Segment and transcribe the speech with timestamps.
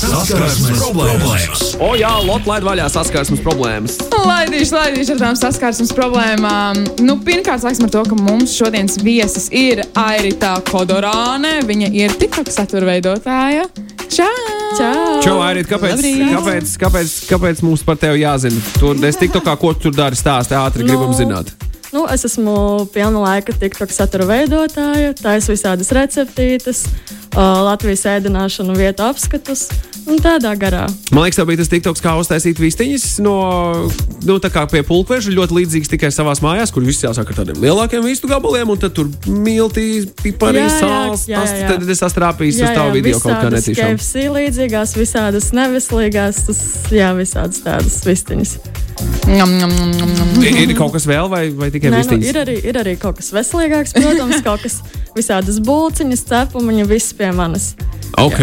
[0.00, 1.62] Saskarsmes problēmas.
[1.76, 3.98] O, jā, Lotte, laid vaļā saskarsmes problēmas.
[4.14, 6.80] Laidīšu, laidīšu ar tām saskarsmes problēmām.
[7.04, 11.58] Nu, pirmkārt, sāksim ar to, ka mums šodienas viesis ir Airita Kodorāne.
[11.68, 13.66] Viņa ir TikTok satura veidotāja.
[14.08, 14.32] Čau!
[14.78, 15.20] Čau!
[15.24, 16.28] Čau, Airit, kāpēc, Labrīt.
[16.32, 18.62] kāpēc, kāpēc, kāpēc mums par tevi jāzina?
[18.80, 21.52] Tu es tiktu kā, ko tu tur dari, stāsti ātri, gribam Nu, zināt.
[21.90, 26.84] Nu, es esmu pilna laika TikTok satura veidotāja, taisu visādas receptītes,
[27.36, 29.68] Latvijas ēdināšanu vietu apskatus
[30.10, 30.86] un tādā garā.
[31.14, 33.34] Man liekas, tā bija tas tiktoks, kā uztaisīt vistiņas no,
[34.26, 37.60] nu, tā kā pie pulkveža, ļoti līdzīgs tikai savās mājās, kur viss jāsāk ar tādiem
[37.62, 41.26] lielākiem vistu gabaliem, un tad tur miltī, piparī, Jā, jā, sāls.
[41.30, 43.94] jā, Tas tad es astrāpījis uz tavu video kaut kā netīšām.
[44.00, 48.56] KFC līdzīgās, visādas neveselīgās, tas, jā, visādas tādas vistiņas.
[49.30, 50.32] Njam, njam, njam.
[50.44, 52.26] Ir, ir kaut kas vēl, vai, vai tikai Nē, nu, vistiņas?
[52.32, 54.80] ir, arī, ir arī kaut kas veselīgāks, protams, kaut kas
[55.16, 57.74] visādas bulciņas, cepumiņa, viss pie manis.
[58.20, 58.40] Ok,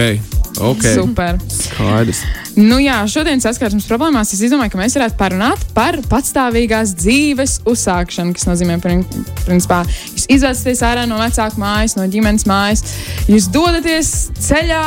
[0.63, 0.83] ok.
[0.95, 1.37] Super.
[1.51, 2.21] Skaidrs.
[2.57, 8.33] Nu jā, šodien saskarsmes problēmās es izdomāju, ka mēs varētu parunāt par patstāvīgās dzīves uzsākšanu,
[8.33, 9.05] kas nozīmē, prin-
[9.43, 9.83] principā,
[10.15, 12.81] jūs izvēlaties ārā no vecāku mājas, no ģimenes mājas,
[13.29, 14.81] jūs dodaties ceļā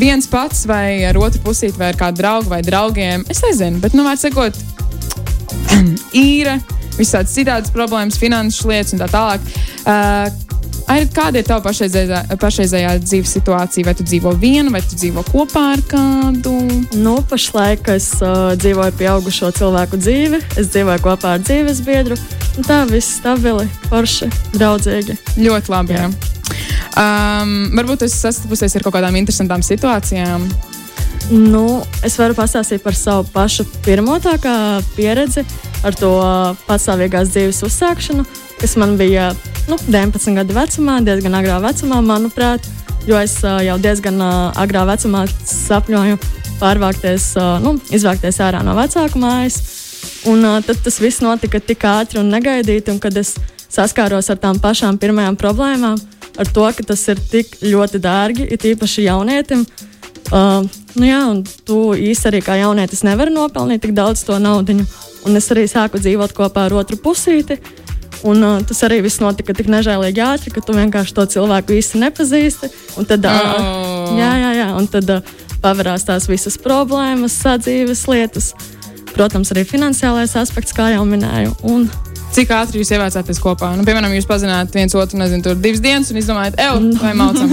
[0.00, 3.26] viens pats vai ar otru pusīti vai ar kādu draugu vai draugiem.
[3.28, 4.56] Es nezinu, bet, nu, vārds sakot,
[6.24, 6.56] īra,
[6.96, 9.52] visādas citādas problēmas, finanšu lietas un tā tālāk.
[9.84, 10.32] Uh,
[10.90, 13.86] Ai, kāda ir tava pašreizējā, pašreizējā dzīves situācija?
[13.88, 16.52] Vai tu dzīvo viena, vai tu dzīvo kopā ar kādu?
[17.00, 22.18] Nu, pašlaik es uh, dzīvoju pieaugušo cilvēku dzīvi, es dzīvoju kopā ar dzīves biedru.
[22.68, 25.16] Tā viss stabili, forši, draudzīgi.
[25.40, 25.96] Ļoti labi.
[25.96, 26.12] Jā.
[26.94, 30.44] Um, varbūt es sastapusies ar kaut kādām interesantām situācijām.
[31.32, 34.54] Nu, es varu pastāstīt par savu pašu pirmo tā kā
[34.98, 35.46] pieredzi
[35.84, 36.10] ar to
[36.68, 38.24] patstāvīgās dzīves uzsākšanu,
[38.64, 39.34] kas man bija
[39.68, 42.64] nu, 19 gadu vecumā, diezgan agrā vecumā, manuprāt,
[43.04, 44.22] jo es jau diezgan
[44.56, 46.16] agrā vecumā sapņoju
[46.62, 47.26] pārvākties,
[47.60, 49.58] nu, izvākties ārā no vecāku mājas.
[50.32, 53.34] Un tad tas viss notika tik ātri un negaidīti, un kad es
[53.68, 56.00] saskāros ar tām pašām pirmajām problēmām,
[56.40, 59.68] ar to, ka tas ir tik ļoti dārgi, it īpaši jaunietim.
[60.32, 60.64] Uh,
[60.96, 64.80] nu jā, un tu īsti arī kā jaunietis nevari nopelnīt tik daudz to naudu.
[65.24, 67.60] Un es arī sāku dzīvot kopā ar otru pusīti.
[68.24, 72.00] Un, uh, tas arī viss notika tik nežēlīgi ātri, ka tu vienkārši to cilvēku īsti
[72.00, 72.70] nepazīsti.
[73.00, 74.14] Un tad, uh, Oh.
[74.16, 78.52] jā, jā, jā, un tad uh, pavērās tās visas problēmas, sadzīves lietas.
[79.14, 81.54] Protams, arī finansiālais aspekts, kā jau minēju.
[81.70, 81.86] Un,
[82.34, 83.68] Cik ātri jūs ievācāties kopā?
[83.78, 87.52] Nu, piemēram, jūs pazināt viens otru, nezinu, tur divas dienas un izdomājat, ej, vai maucam.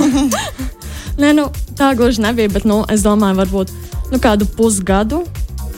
[1.21, 1.43] Nē, nu,
[1.77, 3.75] tā gluži nebija, bet nu, es domāju, varbūt
[4.09, 5.21] nu, kādu pusgadu.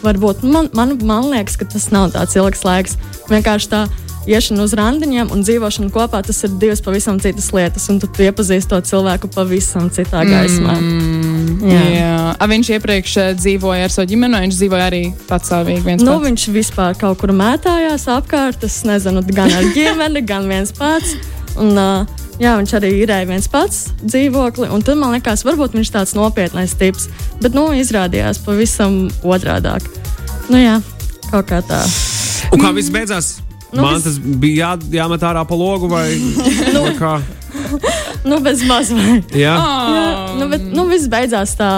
[0.06, 2.96] Varbūt, man, man, man liekas, ka tas nav tāds ilgs laiks.
[3.28, 3.82] Vienkārši tā
[4.30, 7.90] iešana uz randiņiem un dzīvošana kopā, tas ir divas pavisam citas lietas.
[7.92, 10.78] Un tu, iepazīsti to cilvēku pavisam citā gaismā.
[10.80, 11.84] Mm, Jā.
[11.92, 12.14] jā.
[12.40, 16.26] A, viņš iepriekš eh, dzīvoja ar savu ģimeni, viņš dzīvoja arī patstāvīgi viens Nu, pats?
[16.30, 18.64] viņš vispār kaut kur mētājās apkārt.
[18.68, 21.16] Es nezinu, gan ar ģimeni, gan viens pats.
[21.60, 22.08] Un, uh,
[22.42, 24.72] jā, viņš arī īrēja viens pats dzīvokli.
[24.74, 27.06] Un tad man liekas, varbūt viņš tāds nopietnais tips.
[27.44, 29.86] Bet nu, izrādījās pavisam otrādāk.
[30.50, 30.80] Nu, jā,
[31.30, 31.84] kaut kā tā.
[32.54, 33.43] Un kā viss beidzās?
[33.74, 36.12] Nu, Man vis- tas bija jā, jāmet ārā pa logu vai,
[36.76, 37.14] vai kā?
[38.24, 39.34] Nu, bez mazliet.
[39.34, 40.04] Jā, Jā,
[40.38, 41.72] nu, bet nu, viss beidzās tā.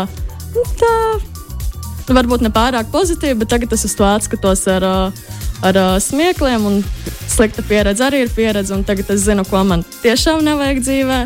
[0.56, 0.92] Nu, tā
[2.06, 4.98] nu, varbūt ne pārāk pozitīvi, bet tagad es uz to atskatos ar, ā,
[5.66, 6.68] ar ā, smiekliem.
[6.70, 6.84] Un
[7.32, 8.76] slikta pieredze arī ir pieredze.
[8.76, 11.20] un Tagad es zinu, ko man tiešām nevajag dzīvē.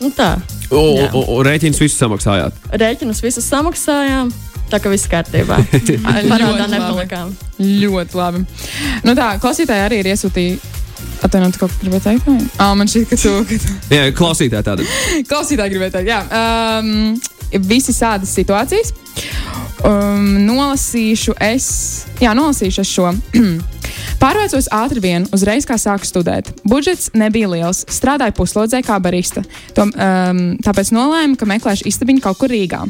[0.00, 0.36] Nu, tā.
[0.70, 1.10] Jā.
[1.14, 2.56] un rēķins visu samaksājāt.
[2.72, 4.32] Rēķinus visus samaksājām.
[4.72, 5.58] Tā kā viss kārtībā.
[6.32, 7.34] Parādā nepalikām.
[7.58, 8.44] Ļoti labi.
[9.04, 10.72] Nu, tā, klausītāji arī ir iesūtījuši.
[11.24, 12.26] Atvainojiet, kaut ko gribēju teikt?
[12.60, 13.32] Ā, man šķiet, ka tu.
[13.48, 13.76] Ka tu...
[13.92, 14.88] Jā, klausītāji tāda.
[15.28, 16.20] Klausītāji gribēja teikt, jā.
[16.40, 18.92] Um, visi sādas situācijas.
[19.84, 21.68] Um, nolasīšu es,
[22.20, 23.12] jā, nolasīšu es šo.
[24.20, 26.50] Pārvācos ātri vien, uzreiz kā sāku studēt.
[26.68, 29.42] Budžets nebija liels, strādāju puslodzē kā barista.
[29.76, 32.82] To, um, tāpēc nolēmu, ka meklēšu istabiņu kaut kur Rīgā.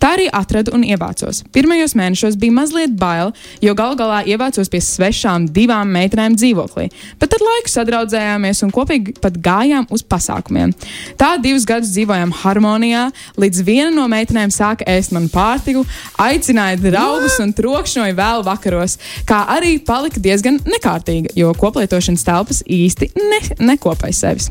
[0.00, 1.42] Tā arī atradu un ievācos.
[1.54, 3.32] Pirmajos mēnešos bija mazliet bail,
[3.64, 6.88] jo gal galā ievācos pie svešām divām meitenēm dzīvoklī.
[7.20, 10.74] Bet tad laiku sadraudzējāmies un kopīgi pat gājām uz pasākumiem.
[11.20, 13.08] Tā divus gadus dzīvojām harmonijā,
[13.40, 15.84] līdz viena no meitenēm sāka ēst manu pārtiku,
[16.20, 18.98] aicināja draugus un trokšņoja vēl vakaros,
[19.28, 23.40] kā arī palika diezgan nekārtīga, jo koplietošanas telpas īsti ne,
[23.72, 24.48] nekopēja sevis.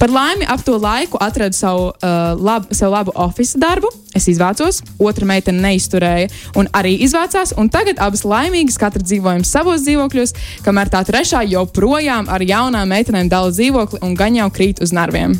[0.00, 3.92] Par laimi ap to laiku atradu savu, uh, lab, sev labu oficiālu darbu.
[4.16, 9.84] Es izvācos, otra meitene neizturēja un arī izvācās, un tagad abas laimīgas katra dzīvojam savos
[9.84, 10.34] dzīvokļos,
[10.66, 15.36] kamēr tā trešā joprojām ar jaunām meitenēm dala dzīvokli un gan jau krīt uz narviem.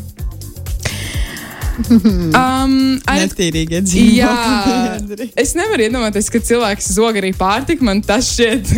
[2.39, 5.29] Um, ar, Netīrīgie dzīvokļi.
[5.39, 7.87] es nevaru iedomāties, ka cilvēks zog arī pārtiku.
[7.89, 8.75] Man tas šķiet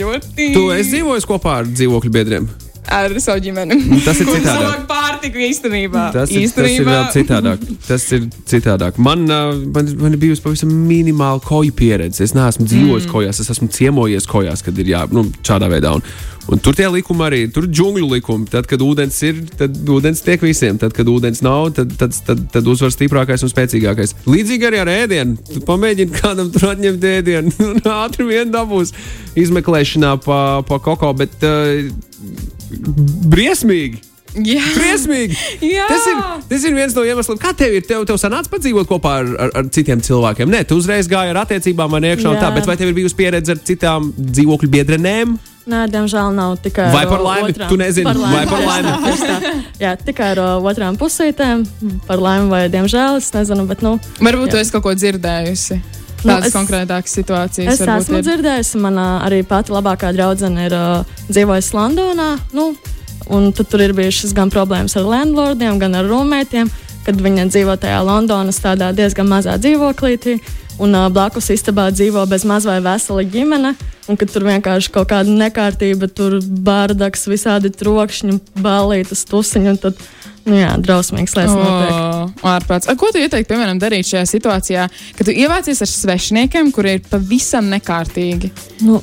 [0.00, 0.52] ļoti.
[0.54, 2.48] Tu esi dzīvojis kopā ar dzīvokļu biedriem.
[2.90, 3.78] Ar savu ģimeni.
[4.04, 4.60] Tas ir citādāk.
[4.60, 6.04] zog pārtiku īstenībā.
[6.14, 6.98] Tas ir, tas ir īstenībā.
[7.14, 7.64] citādāk.
[7.86, 9.00] Tas ir citādāk.
[9.02, 12.24] Man, man, man ir bijusi pavisam minimāla koju pieredze.
[12.24, 13.12] Es neesmu dzīvojis mm.
[13.14, 15.94] kojās, es esmu ciemojies kojās, kad ir jā, nu, šādā veidā.
[15.96, 16.04] Un,
[16.52, 18.48] un tur tie likumi arī, tur ir džungļu likumi.
[18.52, 20.80] Tad, kad ūdens ir, tad ūdens tiek visiem.
[20.80, 24.16] Tad, kad ūdens nav, tad, tad, tad, tad uzvar stiprākais un spēcīgākais.
[24.28, 25.60] Līdzīgi arī ar ēdienu.
[25.68, 27.70] Pamēģini kādam tur atņemt ēdienu,
[28.04, 28.92] ātri vien dabūs
[29.40, 31.14] izmeklēšanā pa, pa koko.
[31.18, 32.12] Bet, uh,
[32.78, 34.02] briesmīgi!
[34.34, 34.64] Jā.
[34.74, 35.36] Briesmīgi!
[35.62, 35.84] Jā.
[35.86, 37.84] Tas ir, tas ir viens no iemesliem, kā tev ir.
[37.86, 40.50] Tev, tev sanāca padzīvot kopā ar, ar, ar citiem cilvēkiem.
[40.50, 43.14] Nē, tu uzreiz gāji ar attiecībām, man iekšā un tā, bet vai tev ir bijusi
[43.20, 45.36] pieredze ar citām dzīvokļu biedrenēm?
[45.70, 46.90] Nē, diemžēl nav tikai.
[46.92, 47.54] Vai par ar, laimi?
[47.54, 48.90] otrām- Tu nezini, par vai par laimi?
[49.06, 49.52] Tieši tā.
[49.80, 51.62] Jā, tikai ar uh, otrām pusītēm.
[52.10, 53.94] Par laimi vai diemžēl, es nezinu, bet nu.
[54.18, 54.56] Varbūt Jā.
[54.58, 55.78] tu esi kaut ko dzirdējusi.
[56.24, 57.74] Nu, Tādas es- konkrētākas situācijas.
[57.74, 58.24] Es esmu ir.
[58.24, 62.30] dzirdējusi, man uh, arī pati labākā draudzene ir uh, dzīvojusi Londonā.
[62.56, 62.70] Nu,
[63.28, 66.70] un tad tur ir bijušas gan problēmas ar landlordiem, gan ar rūmētiem,
[67.04, 68.60] kad viņa dzīvo tajā Londonas
[68.96, 70.38] diezgan mazā dzīvoklītī.
[70.82, 73.74] Un uh, blakus istabā dzīvo bez maz vai vesela ģimene.
[74.10, 79.74] Un kad tur vienkārši kaut kāda nekārtība, tur bārdaks, visādi trokšņi, balītas, tusiņi.
[79.80, 80.02] Tad,
[80.44, 82.44] nu jā, drausmīgs lietas notiek.
[82.44, 82.90] Ārprāts.
[82.90, 87.04] A, Ko tu ieteiktu, piemēram, darīt šajā situācijā, kad tu ievācies ar svešiniekiem, kuri ir
[87.08, 88.52] pavisam nekārtīgi?
[88.84, 89.00] Nu,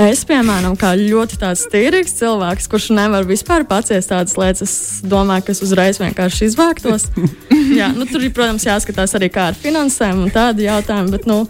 [0.00, 5.46] es, piemēram, kā ļoti tāds tīrīgs cilvēks, kurš nevar vispār paciest tādas lietas, es domāju,
[5.46, 7.08] ka es uzreiz vienkārši izvāktos.
[7.78, 11.42] Jā, nu, tur protams, jāskatās arī kā ar finansēm un tādi jautājumi, bet nu,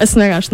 [0.00, 0.52] es vienkārši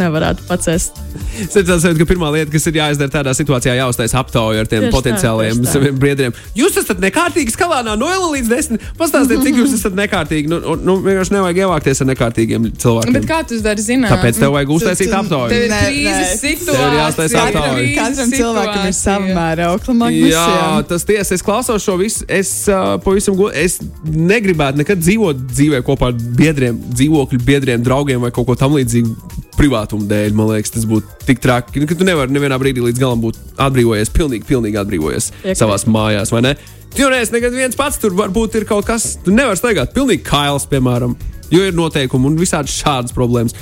[0.49, 0.99] paciest.
[1.43, 4.95] Es domāju, ka pirmā lieta, kas ir jāizdara tādā situācijā, jāuztais aptauja ar tiem Tieši
[4.95, 5.73] potenciāliem tā.
[5.73, 6.33] saviem biedriem.
[6.57, 8.79] Jūs esat nekārtīgi skalā no 0 līdz 10.
[8.99, 10.49] Pastāstiet, cik jūs esat nekārtīgi.
[10.53, 13.13] Nu, un- nu, vienkārši nevajag ievākties ar nekārtīgiem cilvēkiem.
[13.19, 14.13] Bet kā tu dari zināt?
[14.15, 15.51] Tāpēc tev vajag uztaisīt tu- aptauju.
[15.51, 16.79] Tev ir krīzes situācija.
[16.79, 17.89] Tev ir jāuztais aptauja.
[17.99, 18.97] Katram cilvēkam ir
[19.37, 19.95] mēraukla.
[19.95, 21.33] man Jā, tas tiesa.
[21.33, 22.25] Es klausos šo visu.
[22.29, 23.57] Es uh, pavisam godīgi.
[23.65, 29.32] Es negribētu nekad dzīvot dzīvē kopā ar biedriem, dzīvokļu biedriem, draugiem vai kaut ko tamlīdzīgu
[29.57, 30.37] privātuma dēļ.
[30.37, 34.13] Man liekas, tas būtu tik traki, ka tu nevari nevienā brīdī līdz galam būt atbrīvojies,
[34.15, 36.57] pilnīgi, pilnīgi atbrīvojies savā mājās, vai ne?
[36.99, 40.27] Jo nē, es nekad viens pats tur varbūt ir kaut kas, tu nevari staigāt pilnīgi
[40.27, 41.17] kails, piemēram,
[41.53, 43.57] jo ir noteikumi un visādi šādas problēmas.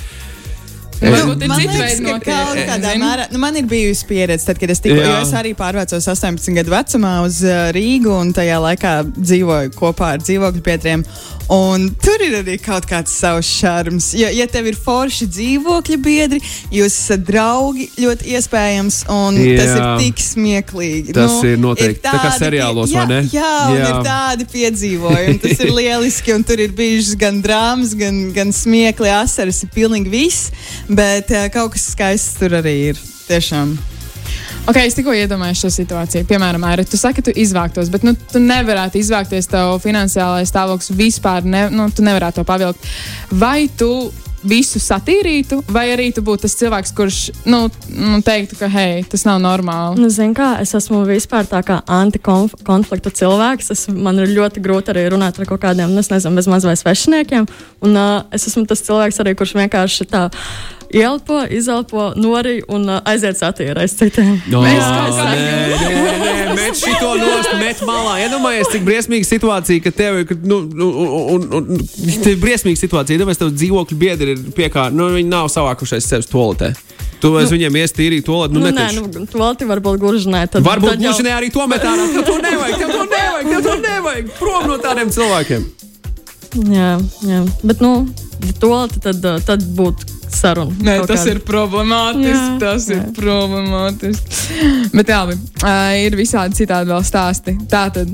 [1.01, 1.15] Ir
[1.49, 3.01] Man liekas, ka kaut kādā Zini?
[3.01, 6.53] mērā, nu, man ir bijusi pieredze, tad, kad es tikko, jo es arī pārvācos 18
[6.59, 11.05] gadu vecumā uz uh, Rīgu un tajā laikā dzīvoju kopā ar dzīvokļu biedriem.
[11.51, 14.11] Un tur ir arī kaut kāds savs šarms.
[14.15, 16.39] Ja, ja tev ir forši dzīvokļu biedri,
[16.71, 19.57] jūs esat draugi, ļoti iespējams, un Jā.
[19.59, 19.81] tas Jā.
[19.81, 21.15] ir tik smieklīgi.
[21.17, 21.99] Tas ir noteikti.
[22.05, 23.19] Tā kā tādi seriālos, pie- vai ne?
[23.35, 23.89] Jā, jā, Jā.
[23.91, 25.37] ir tādi piedzīvojumi.
[25.43, 30.09] Tas ir lieliski, un tur ir bijušas gan drāmas, gan, gan smiekli, asaras, ir pilnīgi
[30.13, 30.51] viss.
[30.87, 33.03] Bet uh, kaut kas skaists tur arī ir.
[33.27, 33.75] Tiešām.
[34.69, 36.25] Ok, es tikko iedomājos šo situāciju.
[36.29, 41.47] Piemēram, Aira, tu saki, tu izvāktos, bet nu, tu nevarētu izvākties, tev finansiālais stāvoklis vispār,
[41.49, 42.85] ne, nu, tu nevarētu to pavilkt.
[43.41, 43.89] Vai tu
[44.45, 47.19] visu satīrītu, vai arī tu būtu tas cilvēks, kurš
[47.49, 50.01] nu, nu, teiktu, ka hei, tas nav normāli?
[50.01, 53.71] Nu, Zini, kā es esmu vispār tā kā antikonflikta cilvēks.
[53.73, 57.49] Es, man ir ļoti grūti arī runāt ar kaut kādiem, nu, nezinu, bezmaz vai svešiniekiem.
[57.85, 60.27] Un uh, es esmu tas cilvēks arī, kurš vienkārši tā
[60.93, 64.35] ielpo, izelpo, norī un uh, aiziet satīrēt citiem.
[64.51, 65.47] No, Mēs kā nē,
[65.81, 68.17] nē, nē, met šito nost, met malā.
[68.25, 70.89] Iedomājies, cik briesmīga situācija, ka tev ir, nu, nu,
[71.35, 71.83] un, un, un,
[72.23, 73.17] tev ir briesmīga situācija.
[73.19, 76.73] Iedomājies, tev dzīvokļu biedri ir piekārti, nu, viņi nav savākušies sevis toaletē.
[77.21, 80.47] Tu aiz viņiem iestīrīt to lietu, nu, Nu, nē, nu, Tolti varbūt gluži nē.
[80.55, 82.07] Tad, Varbūt tad jau- gluži ne arī to met ārā.
[82.15, 84.31] Tev to nevajag, tev to nevajag, tev to nevajag.
[84.39, 85.67] Prom no tādiem cilvēkiem.
[86.73, 86.89] Jā,
[87.29, 87.43] jā.
[87.63, 87.91] Bet, nu,
[88.59, 90.75] tolti, tad, uh, tad būtu saruna.
[90.81, 91.33] Nē, tas kāda.
[91.33, 92.31] ir problemātiski.
[92.31, 93.07] Jā, tas ir jā.
[93.17, 94.37] problemātiski.
[94.95, 95.71] Bet jā, uh,
[96.01, 97.55] ir visādi citādi vēl stāsti.
[97.71, 98.11] Tātad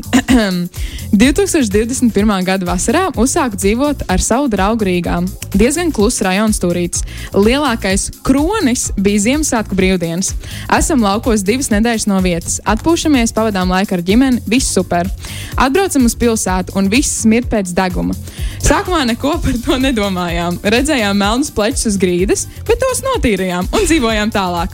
[1.24, 2.34] 2021.
[2.48, 5.20] gada vasarā uzsāku dzīvot ar savu draugu Rīgā.
[5.58, 7.04] Diezgan kluss rajons turīts.
[7.36, 10.34] Lielākais kronis bija Ziemassvētku brīvdienas.
[10.78, 12.60] Esam laukos divas nedēļas no vietas.
[12.68, 15.10] Atpūšamies, pavadām laiku ar ģimeni, viss super.
[15.58, 18.16] Atbraucam uz pilsētu un viss smird pēc deguma.
[18.62, 20.60] Sākumā neko par to nedomājām.
[20.62, 24.74] Redzējām melnus plečus uz grīdas, bet tos notīrījām un dzīvojām tālāk.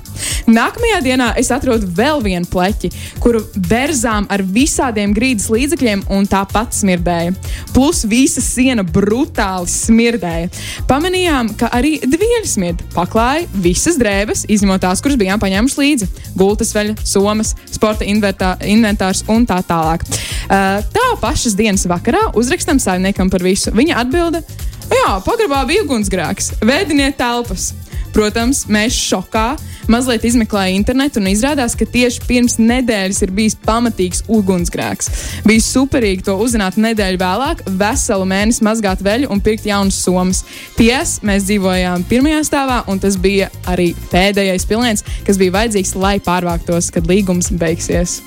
[0.50, 2.90] Nākamajā dienā es atrodu vēl vienu pleķi,
[3.24, 7.36] kuru berzām ar visādiem grīdas līdzekļiem, un tāpat smirdēja.
[7.76, 10.52] Plus visa siena brutāli smirdēja.
[10.90, 12.84] Pamanījām, ka arī dvieļi smird.
[12.96, 16.10] Paklāja visas drēbes, izņemot tās, kuras bijām paņēmuši līdzi.
[16.40, 20.04] Gultas veļa, somas, sporta invertā, inventārs un tā tālāk.
[20.04, 23.72] Uh, tā pašas dienas vakarā uzrakstam saimniekam par visu.
[23.76, 24.44] Viņa atbilda:
[24.92, 27.72] Jā, pagrabā bija ugunsgrēks, vēdiniet telpas.
[28.14, 29.56] Protams, mēs šokā
[29.92, 35.10] mazliet izmeklējām internetu un izrādās, ka tieši pirms nedēļas ir bijis pamatīgs ugunsgrēks.
[35.48, 40.44] Bija superīgi to uzzināt nedēļu vēlāk, veselu mēnesi mazgāt veļu un pirkt jaunas somas.
[40.78, 46.18] Ties mēs dzīvojām pirmajā stāvā, un tas bija arī pēdējais pilnieks, kas bija vajadzīgs, lai
[46.24, 48.22] pārvāktos, kad līgums beigsies.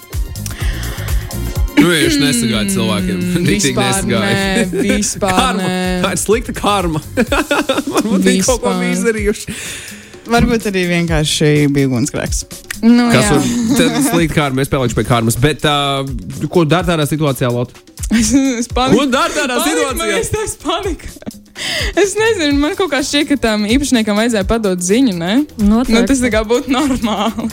[1.87, 3.21] Nu, viņš nesagāja cilvēkiem.
[3.47, 4.65] Vispār nesagāja.
[4.75, 5.69] vispār Karma.
[6.03, 7.03] Tā ir slikta karma.
[7.95, 9.57] Varbūt viņi kaut ko bija izdarījuši.
[10.27, 12.43] Varbūt arī vienkārši bija ugunsgrēks.
[12.83, 13.37] Nu, Kas jā.
[13.39, 14.65] var tad slikta karma?
[14.65, 15.39] Es spēlēšu pie karmas.
[15.41, 16.03] Bet uh,
[16.53, 17.73] ko dara tādā situācijā, Lot?
[18.11, 19.05] Es, es paniku.
[19.05, 20.19] Ko dara tādā situācijā?
[20.19, 21.15] iestājas panika.
[21.97, 25.15] Es nezinu, man kaut kā šķiet, ka tam īpašniekam vajadzēja padot ziņu.
[25.63, 27.49] Nu, tas tā kā būtu normāli.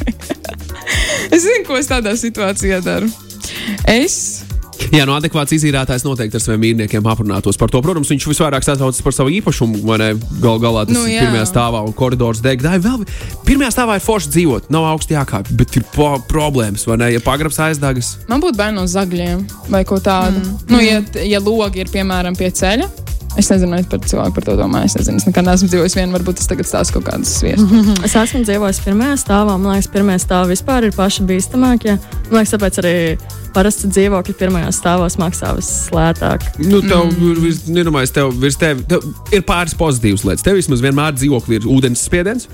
[1.34, 3.12] es zinu, ko es tādā situācijā daru.
[3.90, 4.44] Es.
[4.92, 7.80] Jā, no adekvāts izīrētājs noteikti ar saviem mīļniekiem aprunātos par to.
[7.86, 9.80] Protams, viņš visvairāk satraucas par savu īpašumu.
[9.88, 10.08] vai ne?
[10.44, 11.28] Gal galā tas Nu, ir jā.
[11.28, 12.62] pirmajā stāvā un koridors deg.
[12.66, 13.06] Dai, vēl,
[13.48, 17.12] pirmajā stāvā ir forši dzīvot, nav augsti jākāpj, bet ir problēmas, vai ne?
[17.16, 20.42] Ja pagrabs aizdagas, Man būtu bail no zagļiem vai ko tādu.
[20.42, 20.60] Mm.
[20.74, 22.90] Nu, ja, ja logi ir piemēram pie ceļa.
[23.40, 24.92] Es nezinu, vai par cilvēku par to domāju.
[24.92, 28.04] Es nezinu, es nekad neesmu dzīvojis vienu, varbūt tas tagad stāsta kaut kādas sviestas.
[28.06, 29.56] Es esmu dzīvojis pirmajā stāvā.
[29.58, 31.96] Man liekas, pirmā stāvā vispār ir paši bīstamākie.
[32.30, 32.94] Man liekas, tāpēc arī
[33.54, 36.46] parasti dzīvokļi pirmajā stāvā maksā vislētāk.
[36.62, 37.42] nu, tev mm.
[37.42, 40.46] virs, nedomājies, tev virs tevi tev ir pāris pozitīvas lietas.
[40.46, 42.48] Tev vismaz vienmēr dzīvoklī ir ūdens spiediens.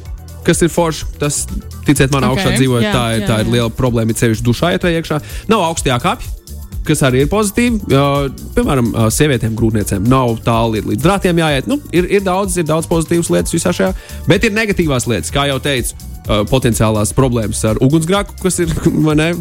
[0.47, 1.05] Kas ir forši?
[1.19, 1.43] Tas,
[1.85, 2.37] ticiet man, Ok.
[2.39, 3.53] augšā dzīvojot, Jā, tā, ir, jā, tā ir jā.
[3.57, 4.15] liela problēma.
[4.15, 5.19] Ir sevišķi dušā, ja ej iekšā.
[5.51, 6.38] Nav augstajā kāpja.
[6.87, 7.81] Kas arī ir pozitīvi.
[7.91, 11.69] Uh, piemēram, uh, sievietēm, grūtniecēm nav tālu līdz drātiem jāiet.
[11.69, 13.91] Nu, ir, ir, daudz, ir daudz pozitīvas lietas visā šajā,
[14.29, 15.95] bet ir negatīvās lietas, kā jau teicu,
[16.25, 18.73] uh, potenciālās problēmas ar ugunsgrēku, kas ir
[19.21, 19.31] ne,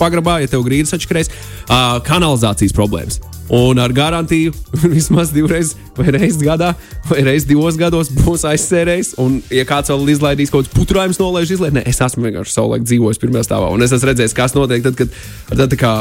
[0.00, 1.32] pagrabā, ja tev grīdas atšķirēs,
[1.68, 3.20] uh, kanalizācijas problēmas.
[3.48, 4.52] Un ar garantiju
[4.94, 6.74] vismaz divreiz, vai reizes gadā,
[7.08, 9.14] vai reizes divos gados būs aizsērējis.
[9.22, 13.22] Un, ja kāds vēl izlaidīs kaut kādus putrājumus, nolaiž izlaidīt, es esmu vienkārši savulaik dzīvojis
[13.22, 13.70] pirmajā stāvā.
[13.72, 15.16] Un es esmu redzējis, kas notiek tad, kad
[15.48, 15.94] ar tādu kā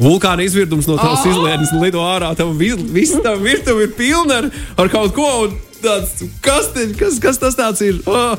[0.00, 1.30] vulkāna izvirdums no tavas oh!
[1.30, 2.32] izlaides lido ārā.
[2.38, 5.30] Tam vis, viss tam virtuve ir pilna ar, ar kaut ko.
[5.84, 8.00] Tāds, kas, te, kas, kas tas ir?
[8.08, 8.36] Oh!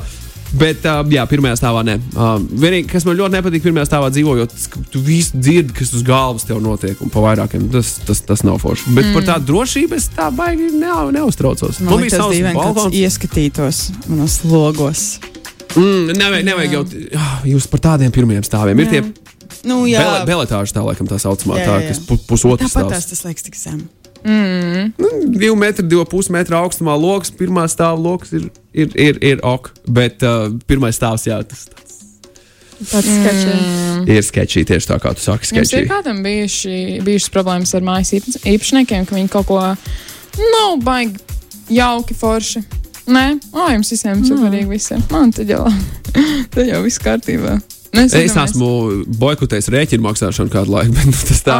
[0.56, 1.96] Bet, uh, jā, pirmajā stāvā nē.
[2.14, 6.04] Uh, vienīgi, kas man ļoti nepatīk, pirmajā stāvā dzīvojot, tas, tu visu dzirdi, kas uz
[6.06, 8.94] galvas tev notiek, un pa vairākiem tas, tas, tas nav forši.
[8.96, 9.16] Bet mm.
[9.18, 11.82] par tādu drošību es tā baigi ne, neuztraucos.
[11.82, 12.94] Man bija liekas, savs dīvaini, ka balkons.
[12.94, 15.06] tas ieskatītos manos logos.
[15.76, 16.84] Mm, nevajag, nevajag jau.
[17.20, 18.80] ah, Jūs par tādiem pirmiem stāviem.
[18.80, 19.25] Ir tie
[19.64, 21.88] Nu, jā, bele, beletāži, tā laikam tā saucamā, Jā, tā, jā, jā.
[21.88, 22.92] kas pu, pusotrs tāpat stāvs.
[22.92, 23.88] tās tas liekas tik zem.
[25.38, 27.30] divu metru, divu pusi metru augstumā lokus.
[27.30, 31.68] Pirmā stāva lokus ir, ir, ir, ir ok, bet uh, pirmais stāvs, jā, tas
[32.76, 34.08] Tāds sketčs.
[34.12, 35.88] ir sketčī tieši tā, kā tu saki, Jums ir sketčī.
[35.88, 36.74] kādam bijuši,
[37.06, 39.60] bijušas problēmas ar mājas īpaš- īpašniekiem, ka viņi kaut ko
[40.36, 41.16] nav baigi
[41.72, 42.60] jauki forši.
[43.06, 44.26] Nē, o, jums visiem Mm.
[44.28, 44.98] superīgi viss ir.
[45.10, 45.64] Man tad jau,
[46.52, 47.56] tad jau viss kārtībā.
[47.96, 48.66] Nu, Es iedomājos- esmu
[49.20, 51.54] boikotējis rēķinu maksāšanu kādu laiku, bet nu, tas tā.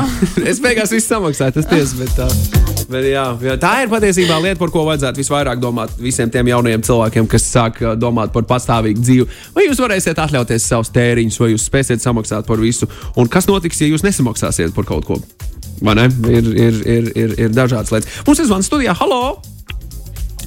[0.44, 1.96] es beigās visu samaksāju, tas tiesa.
[1.96, 2.26] Bet, tā,
[2.92, 6.84] bet, jā, jā, tā ir patiesībā lieta, par ko vajadzētu visvairāk domāt visiem tiem jaunajiem
[6.90, 9.26] cilvēkiem, kas sāk domāt par pastāvīgu dzīvi.
[9.56, 13.80] Vai jūs varēsiet atļauties savus tēriņus, vai jūs spēsiet samaksāt par visu, un kas notiks,
[13.80, 15.20] ja jūs nesamaksāsiet par kaut ko?
[15.80, 16.06] Vai ne?
[16.28, 18.20] Ir, ir, ir, ir, ir dažādas lietas.
[18.28, 19.38] Mums ir zvans studijā, halo!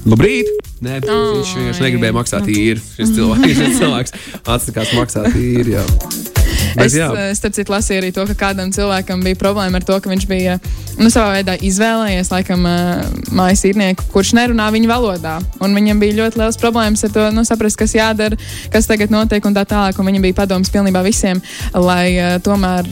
[0.08, 0.48] Labrīt!
[0.80, 2.80] Nē, viņš vienkārši negribēja maksāt īri.
[2.96, 5.76] Šis cilvēks, šis cilvēks atsakās maksāt īri.
[5.76, 6.39] jā.
[6.76, 7.10] Bet, Es, jā.
[7.14, 10.26] eh, starp citu, lasīju arī to, ka kādam cilvēkam bija problēma ar to, ka viņš
[10.30, 10.58] bija
[11.00, 13.04] nu, savā veidā izvēlējies laikam, eh,
[13.36, 15.36] mājas īrnieku, kurš nerunā viņa valodā.
[15.64, 18.38] Un viņam bija ļoti liels problēmas ar to nu, saprast, kas jādara,
[18.74, 20.00] kas tagad notiek un tā tālāk.
[20.00, 21.42] Un viņam bija padoms pilnībā visiem,
[21.74, 22.88] lai uh, tomēr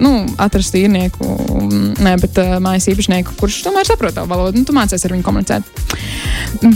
[0.00, 1.28] nu, atrastu īrnieku,
[2.02, 4.58] ne, bet mājas īpašnieku, kurš tomēr saprot tavu valodu.
[4.58, 5.62] Nu, tu mācies ar viņu komunicēt.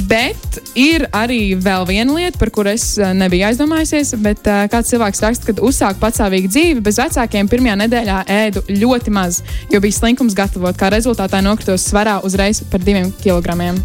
[0.08, 4.14] Bet ir arī vēl viena lieta, par kuru es eh, nebiju aizdomājusies.
[4.24, 9.42] Bet kāds cilvēks raksta, ka uzsāk patsāvīgu dzīvi bez vecākiem pirmajā nedēļā ēdu ļoti maz,
[9.72, 10.76] jo bija slinkums gatavot.
[10.76, 13.78] Kā rezultātā nokritos svarā uzreiz par diviem kilogramiem.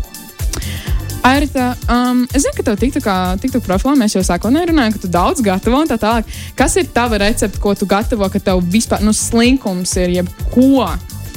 [1.23, 4.99] Airita, um, es zinu, ka tev tiktu kā tiktu profilā, mēs jau sākotnēji runājām, ka
[4.99, 6.27] tu daudz gatavo un tā tālāk.
[6.59, 10.89] Kas ir tava recepte, ko tu gatavo, ka tev vispār nu, slinkums ir jebko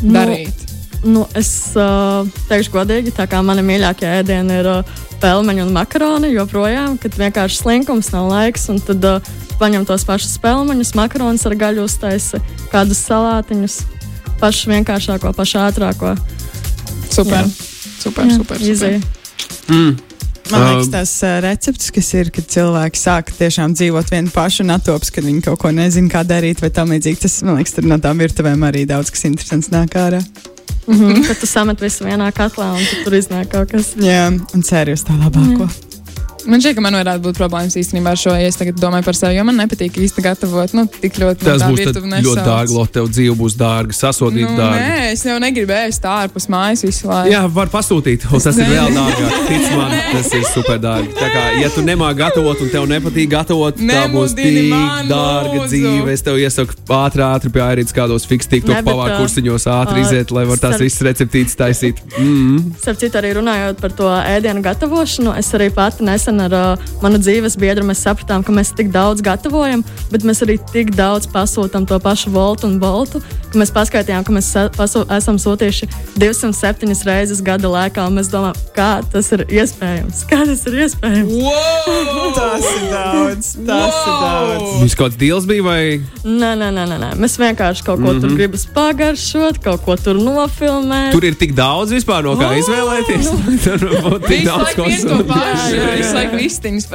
[0.03, 0.65] darīt?
[1.07, 6.33] Nu, es uh, teikšu, godīgi, tā kā mana mīļākā ēdiena ir uh, pelmeņi un makaroni
[6.35, 8.67] joprojām, kad vienkārši slinkums nav laiks.
[8.73, 12.41] Un tad uh, paņem tos pašus pelmeņus, makaronus ar gaļu uztaisa,
[12.73, 13.81] kādus salātiņus,
[14.41, 16.17] pašu vienkāršāko, pašu ātrāko.
[17.11, 17.45] Super.
[17.45, 17.47] Jā.
[17.97, 18.61] Super, super, super.
[18.63, 19.01] Izēja.
[19.69, 19.97] Mm.
[20.51, 24.63] Man liekas, Um, tas uh, recepts, kas ir, kad cilvēki sāk tiešām dzīvot vienu pašu
[24.63, 27.19] un atops, kad viņi kaut ko nezina, kā darīt, vai tam līdzīgi.
[27.25, 30.23] Tas, man liekas, tur no tām virtuvēm arī daudz kas interesants nāk ārā.
[30.87, 31.27] Mm -hmm.
[31.27, 33.97] Kad tu samet visu vienā katlā un tu tur iznāk kaut kas.
[33.99, 35.69] Jā, un ceru uz tā labāko.
[36.47, 39.17] Man šķiet, ka man varētu būt problēmas īstenībā ar šo, ja es tagad domāju par
[39.19, 40.75] sevi, jo man nepatīk īsti gatavot.
[40.77, 42.95] Nu, tik ļoti Tas būs ļoti dārgi, Lotte.
[42.97, 44.85] Tev dzīve būs dārga, sasodīt Nu, dārgi.
[44.87, 47.33] nē, es jau negribu ēst ārpus mājas visu laiku.
[47.35, 49.35] Jā, var pasūtīt, un tas ir vēl dārgāk.
[49.51, 51.13] Tic man, tas ir super dārgi.
[51.19, 54.61] Tā kā, ja tu nemāki gatavot, un tev nepatīk gatavot, tā būs tik
[55.11, 55.67] dārga lūdzu.
[55.75, 56.15] dzīve.
[56.15, 60.05] Es tev iesaku ātri, ātri pie airītas kādos fiks tiktu Ne, bet, pavāru kursiņos, ātri
[60.07, 62.01] iziet, lai var tās visas receptītes taisīt.
[62.17, 62.73] Mm.
[62.81, 67.21] Starp citu, arī runājot par to ēdienu gatavošanu, es arī pati nesen ar uh, manu
[67.23, 71.87] dzīves biedru mēs sapratām, ka mēs tik daudz gatavojam, bet mēs arī tik daudz pasūtām
[71.89, 74.53] to pašu voltu un boltu, ka mēs paskaidrojām, ka mēs
[75.19, 75.89] esam sūtījuši
[76.21, 80.25] 207 reizes gada laikā, un mēs domājam, kā tas ir iespējams.
[80.31, 81.33] Kā tas ir iespējams?
[81.33, 82.33] Wow!
[82.37, 84.95] Tas ir daudz, tas ir daudz.
[84.97, 85.81] Kaut kāds deals bija vai?
[86.25, 88.21] Nē, nē, nē, nē, mēs vienkārši kaut ko mm -hmm.
[88.21, 91.13] tur gribam pagaršot, kaut ko tur nofilmēt.
[91.13, 93.31] Tur ir tik daudz vispār no kā izvēlēties.
[93.65, 96.26] Tur būtu tik daudz ko sūtīt.
[96.27, 96.87] Laiku vistiņas.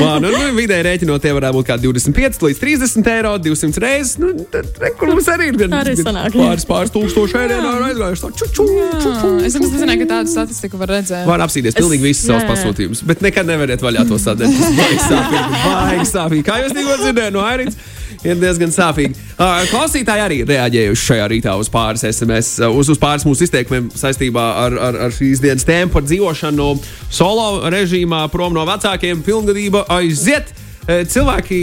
[0.00, 4.14] Lā, nu, nu, vidēji rēķinot, tie varētu būt kā 25 līdz 30 eiro, 200 reizes.
[4.22, 7.86] Nu, tad, re, kur mums arī ir gan, Arī sanāk, pāris, pāris tūkstoši eiro ir
[7.90, 8.24] aizgājuši.
[8.24, 8.68] Tā, ču, ču,
[9.02, 9.32] ču, ču.
[9.44, 11.26] Es nemaz nezināju, ka tādu statistiku var redzēt.
[11.28, 14.20] Var apsīties pilnīgi visus savus pasūtījumus, bet nekad nevariet vaļā to.
[14.24, 14.40] Tas
[14.80, 16.46] baigi sāpīgi, baigi sāpīgi.
[16.46, 17.78] Kā jūs tikko dzirdējāt no Airītas?
[18.24, 19.18] Ir diezgan sāpīgi.
[19.68, 24.76] Klausītāji arī reaģējuši šajā rītā uz pāris SMS, uz, uz pāris mūsu izteikumiem saistībā ar,
[24.88, 26.68] ar, ar šīs dienas tēmu par dzīvošanu
[27.12, 30.54] solo režīmā, prom no vecākiem, pilngadība aiziet.
[30.88, 31.60] Cilvēki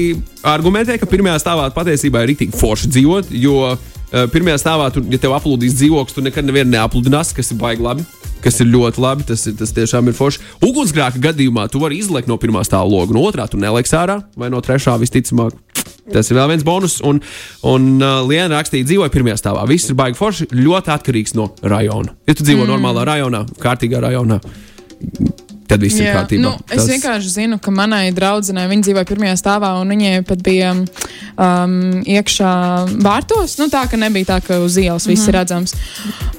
[0.50, 3.74] argumentē, ka pirmajā stāvā patiesībā ir rītīgi forši dzīvot, jo
[4.12, 8.06] pirmajā stāvā, tu, ja tev aplūdīs dzīvoklis, tu nekad nevienu neapludinās, kas ir baigi labi.
[8.41, 10.41] Kas ir ļoti labi, tas, ir, tas tiešām ir forši.
[10.65, 14.50] Ugunsgrēka gadījumā tu vari izlekt no pirmā stāva loga, no otrā tu neliks ārā, vai
[14.50, 15.53] no trešā visticamāk.
[16.13, 17.00] Tas ir vēl viens bonus.
[17.08, 17.22] Un,
[17.68, 19.63] un uh, Liena rakstīja, dzīvoja pirmajā stāvā.
[19.70, 22.15] Viss ir baigi forši, ļoti atkarīgs no rajona.
[22.30, 22.72] Ja tu dzīvo mm.
[22.74, 24.41] normālā rajonā, kārtīgā rajonā,
[25.72, 26.44] tad viss ir kārtībā.
[26.44, 26.90] Nu, es Tas...
[26.92, 32.51] vienkārši zinu, ka manai draudzenei viņa dzīvoja pirmajā stāvā, un viņai pat bija um, iekšā
[33.01, 33.57] vārtos.
[33.62, 35.29] Nu, tā ka nebija tā, ka uz ielas viss Mhm.
[35.29, 35.75] ir redzams.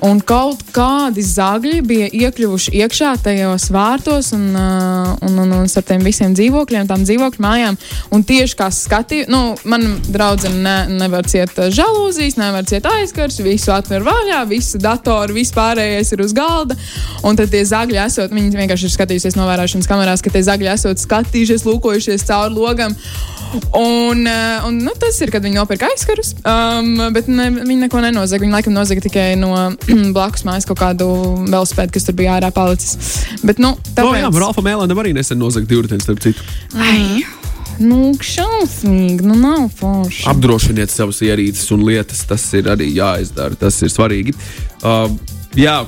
[0.03, 5.87] Un kaut kādi zagļi bija iekļuvuši iekšā tajos vārtos un, uh, un, un, un starp
[5.93, 7.79] tiem visiem dzīvokļiem, tām dzīvokļu mājām.
[8.11, 13.39] Un tieši kā skatīju, nu, man draudzene ne, nevar ciet uh, žalūzijas, nevar ciet aizkars,
[13.45, 16.75] visu atver vaļā, visu datoru, viss pārējais ir uz galda.
[17.23, 21.01] Un tad tie zagļi esot, viņi vienkārši ir skatījušies novērošanas kamerās, ka tie zagļi esot
[21.03, 22.97] skatījušies, lūkojušies cauri logam.
[23.77, 28.01] Un, uh, un nu, tas ir, kad viņi nopirka aizkarus, um, bet ne, viņi neko
[28.01, 28.41] nenozaga.
[28.47, 29.51] Viņi laikam nozaga tikai no
[30.17, 31.09] blakus mājas kaut kādu
[31.45, 32.97] velospēdu, kas tur bija ārā palicis.
[33.45, 36.41] Bet, nu, Oh, tāpēc, jā, Ralfa Mēlēnam arī nesen nozaga divritenis, starp citu.
[37.83, 40.25] nu, šausmīgi, nu, nav forši.
[40.33, 44.33] Apdrošiniet savas ierīces un lietas, tas ir arī jāizdara, tas ir svarīgi.
[44.81, 45.13] Uh,
[45.59, 45.79] jā,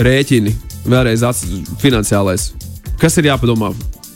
[0.00, 0.52] rēķini,
[0.88, 1.44] vēlreiz ats-
[1.84, 2.50] finansiālais.
[3.04, 3.68] Kas ir jāpadomā?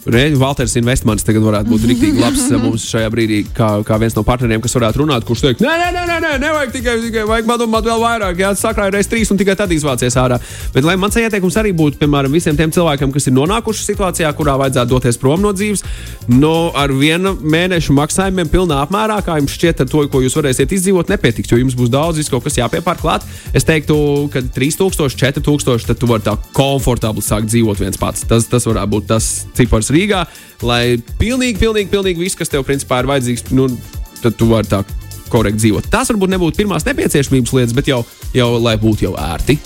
[0.09, 4.25] Valters Investments tagad varētu būt rīktīgi labs uh, mums šajā brīdī, kā, kā viens no
[4.27, 7.49] partneriem, kas varētu runāt, kurš teikt, nē, nē, nē, nē, nē nevajag tikai, tikai vajag
[7.51, 10.41] padomāt vēl vairāk, jā, sakrāja reiz trīs un tikai tad izvācies ārā.
[10.75, 14.57] Bet lai mans ieteikums arī būtu, piemēram, visiem tiem cilvēkiem, kas ir nonākuši situācijā, kurā
[14.63, 15.85] vajadzētu doties prom no dzīves,
[16.33, 20.73] no ar viena mēneša maksājumiem pilnā apmērā, kā jums šķiet, ar to, ko jūs varēsiet
[20.79, 23.27] izdzīvot, nepietiks, jo jums būs daudz visu kaut kas jāpiepār klāt.
[23.57, 23.97] Es teiktu,
[24.33, 28.25] ka 3000, 4000, tad tu vari tā komfortabli sākt dzīvot viens pats.
[28.29, 30.25] Tas, tas varētu būt tas cipars Rīgā,
[30.67, 30.83] lai
[31.21, 33.69] pilnīgi, pilnīgi, pilnīgi viss, kas tev principā ir vajadzīgs, nu,
[34.23, 34.83] tad tu vari tā
[35.33, 35.91] korekti dzīvot.
[35.93, 38.05] Tas varbūt nebūtu pirmās nepieciešamības lietas, bet jau,
[38.37, 39.59] jau lai būtu jau ērti.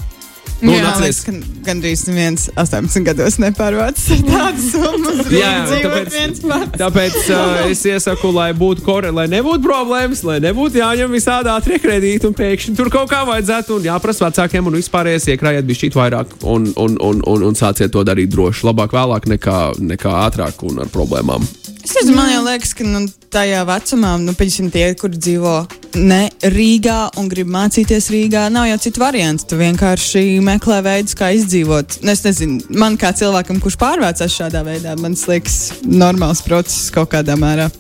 [0.62, 1.33] Nu, Jā, atceries- liekas, ka
[1.66, 5.14] gandrīz neviens 18 gados nepārvāc ar tādu summu.
[5.35, 6.42] Jā, tāpēc- viens.
[6.79, 11.81] Tāpēc uh, es iesaku, lai būtu korelācija, lai nebūtu problēmas, lai nebūtu jāņem visādi ātrie
[11.83, 16.38] kredīti un pēkšņi tur kaut kā vajadzētu un jāprasa vecākiem un vispārējais iekrājiet bišķīt vairāk
[16.46, 18.62] un, un, un, un, un sāciet to darīt droši.
[18.70, 21.42] Labāk vēlāk nekā, nekā ātrāk un ar problēmām.
[21.83, 25.57] Es nezinu, man liekas, ka nu, tajā vecumā, nu, pieņemsim, tie, kur dzīvo
[25.99, 29.49] ne Rīgā un grib mācīties Rīgā, nav jau citu variantu.
[29.51, 32.01] Tu vienkārši meklē veidus, kā izdzīvot.
[32.03, 37.15] Nu, Es nezinu, man kā cilvēkam, kurš pārvācās šādā veidā, man liekas, normāls process kaut
[37.15, 37.71] kādā mērā.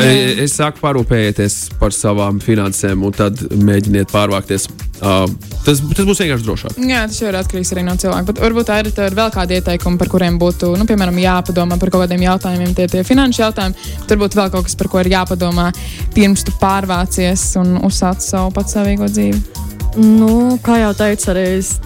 [0.00, 4.66] E, Es saku, parūpējieties par savām finansēm, un tad mēģiniet pārvākties.
[5.04, 5.26] Uh,
[5.66, 6.78] tas, tas būs vienkārši drošāk.
[6.88, 8.28] Jā, tas jau ir atkarīgs arī no cilvēka.
[8.30, 11.78] Bet varbūt tā ir, tā ir vēl kādi ieteikumi, par kuriem būtu, nu, piemēram, jāpadomā
[11.82, 13.90] par kaut kādiem jautājumiem, tie, tie finanšu jautājumi.
[14.08, 15.70] Tur būtu vēl kaut kas, par ko ir jāpadomā
[16.16, 19.73] pirms tu pārvācies un uzsāc savu patsavīgo dzīvi.
[19.94, 21.44] Nu, kā jau teicu, arī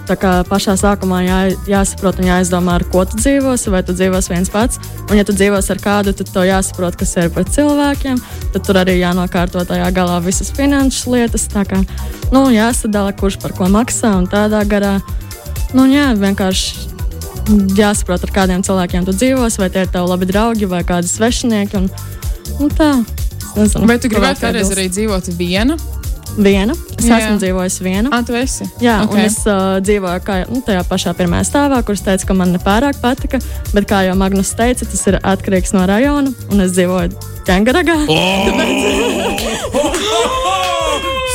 [0.08, 0.16] tā
[0.48, 3.68] pašā sākumā jā, jāsaprot un jāizdomā, ar ko tu dzīvosi.
[3.74, 7.12] Vai tu dzīvosi viens pats, un ja tu dzīvosi ar kādu, tad tev jāsaprot, kas
[7.20, 8.16] ir par cilvēkiem.
[8.54, 11.44] Tad tur arī jānokārto tajā galā visas finanšu lietas.
[11.52, 11.82] Tā kā
[12.32, 14.94] nu, jāsadala, kurš par ko maksā un tādā garā.
[15.76, 16.88] Nu, jā, vienkārši
[17.76, 21.84] jāsaprot, ar kādiem cilvēkiem tu dzīvosi, vai tie ir tavi labi draugi vai kādi svešinieki.
[21.84, 21.92] Un,
[22.56, 22.92] un tā.
[23.52, 25.76] Es nezinu, Vai tu gribētu kādreiz arī dzīvot viena?
[26.36, 26.74] Viena.
[26.98, 27.18] Es Jā.
[27.22, 28.10] esmu dzīvojis viena.
[28.12, 28.66] Ah, tu esi.
[28.82, 29.10] Jā, Ok.
[29.12, 29.20] okay.
[29.20, 33.00] un es uh, dzīvoju kā, nu, tajā pašā pirmajā stāvā, kurš teica, ka man nepārāk
[33.02, 33.40] patika.
[33.74, 37.14] Bet, kā jau Magnus teica, tas ir atkarīgs no rajona, un es dzīvoju
[37.48, 37.96] Ķēngaragā.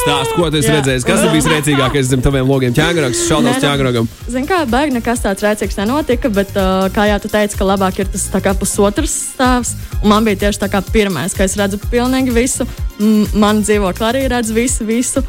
[0.04, 1.06] Stāst, ko tu esi redzējis?
[1.08, 2.74] Kas bijis rēcīgākais zem taviem logiem?
[2.76, 4.10] Ķēngraks, nu, ķēngragam.
[4.28, 8.02] Zinu, kā baigi nekas tāds rēcīgs nenotika, bet, uh, kā jau tu teici, ka labāk
[8.04, 9.78] ir tas kā pusotrs stāvs.
[10.04, 12.68] Man bija tieši tā kā pirmais, ka es redzu pilnīgi visu.
[13.32, 15.24] Man dzīvokli arī redz visu, visu.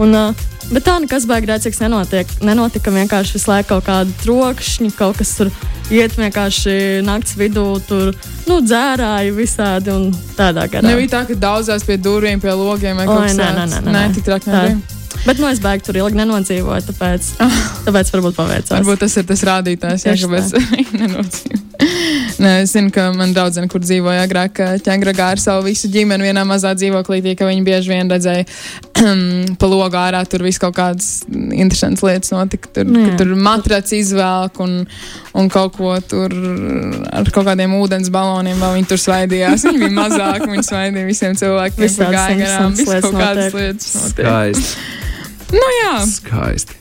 [0.00, 2.30] Un, uh, bet tā nekas rēcīgs nenotiek.
[2.46, 5.50] Nenotika vienkārši visu laiku kaut kāda trokšņa, kaut kas tur
[5.90, 8.14] iet vienkārši naktas vidū, tur
[8.48, 10.08] nu, dzērāji visādi un
[10.38, 10.86] tādā garā.
[10.86, 13.76] Nebija tā, ka daudzās pie durvīm, pie logiem vai kaut kas nē, nē, tāds.
[13.76, 14.16] nē, nē, nē, nē.
[14.16, 14.80] tik traki nebija.
[15.26, 17.32] Bet nu, es beigās tur ilgi nenodzīvoju, tāpēc,
[17.86, 18.78] tāpēc varbūt paveicās.
[18.78, 20.54] Varbūt tas ir tas rādītājs, Tieši kāpēc
[21.02, 21.60] nenocīju.
[22.40, 26.44] Nē, es zinu, ka man draudzene, kur dzīvoja agrāk, ķēngragā ar savu visu ģimeni vienā
[26.48, 28.46] mazā dzīvoklī, ka viņi bieži vien redzēja
[29.60, 32.70] pa logu ārā, tur viss kaut kādas interesantas lietas notika.
[32.78, 33.16] Tur, jā.
[33.20, 34.78] tur matraci izvelk un,
[35.36, 36.32] un kaut ko tur
[37.12, 39.68] ar kaut kādiem ūdens baloniem vēl viņi tur svaidījās.
[39.68, 42.40] Viņi bija mazāki, viņi svaidīja visiem cilvēkiem, kas Visādas gāja garām.
[42.40, 43.60] interesantas Viss lietas kaut kādas notiek.
[43.60, 44.26] lietas notiek.
[44.26, 45.06] Skaisti.
[45.50, 46.76] Nu jā, Skaisti.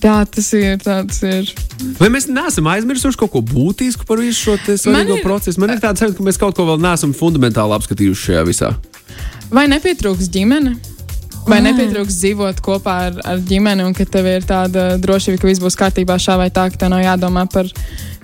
[0.00, 1.50] tā tas ir, tā tas ir.
[1.98, 5.60] Vai mēs neesam aizmirsuši kaut ko būtisku par visu šo svarīgo ir- procesu?
[5.60, 8.72] Man ir tāds sajūta, ka mēs kaut ko vēl neesam fundamentāli apskatījuši šajā visā.
[9.52, 10.76] Vai nepietrūks ģimene?
[11.46, 11.66] Vai Ai.
[11.66, 15.76] nepietrūks dzīvot kopā ar, ar ģimeni, un ka tev ir tāda drošība, ka viss būs
[15.76, 17.68] kārtībā šā vai tā, ka tev nav jādomā par,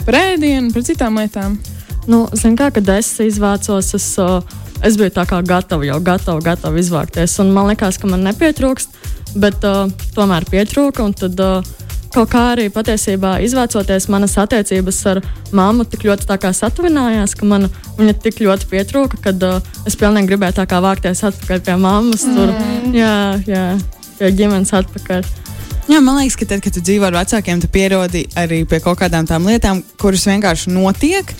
[0.07, 1.59] par ēdienu, par citām lietām?
[2.09, 4.41] Nu, Ziniet, kā kad es izvācos, es, uh,
[4.87, 7.37] es biju tā kā gatava, jau gatava, gatava izvākties.
[7.43, 8.97] Un man liekas, ka man nepietrūkst,
[9.41, 11.05] bet uh, tomēr pietrūka.
[11.05, 11.71] un Tad uh,
[12.15, 15.23] kaut kā arī patiesībā izvācoties, manas attiecības ar
[15.57, 20.59] mammu tik ļoti satuvinājās, ka man viņa tik ļoti pietrūka, kad uh, es pilnīgi gribēju
[20.59, 22.27] tā kā vākties atpakaļ pie mammas.
[22.27, 22.55] Tur,
[22.97, 23.15] jā,
[23.47, 23.67] jā,
[24.19, 25.25] pie ģimenes atpakaļ.
[25.91, 29.01] Jā, man liekas, ka tad, kad tu dzīvo ar vecākiem, tu pierodi arī pie kaut
[29.01, 31.33] kādām tām lietām, kuras vienkārši notiek.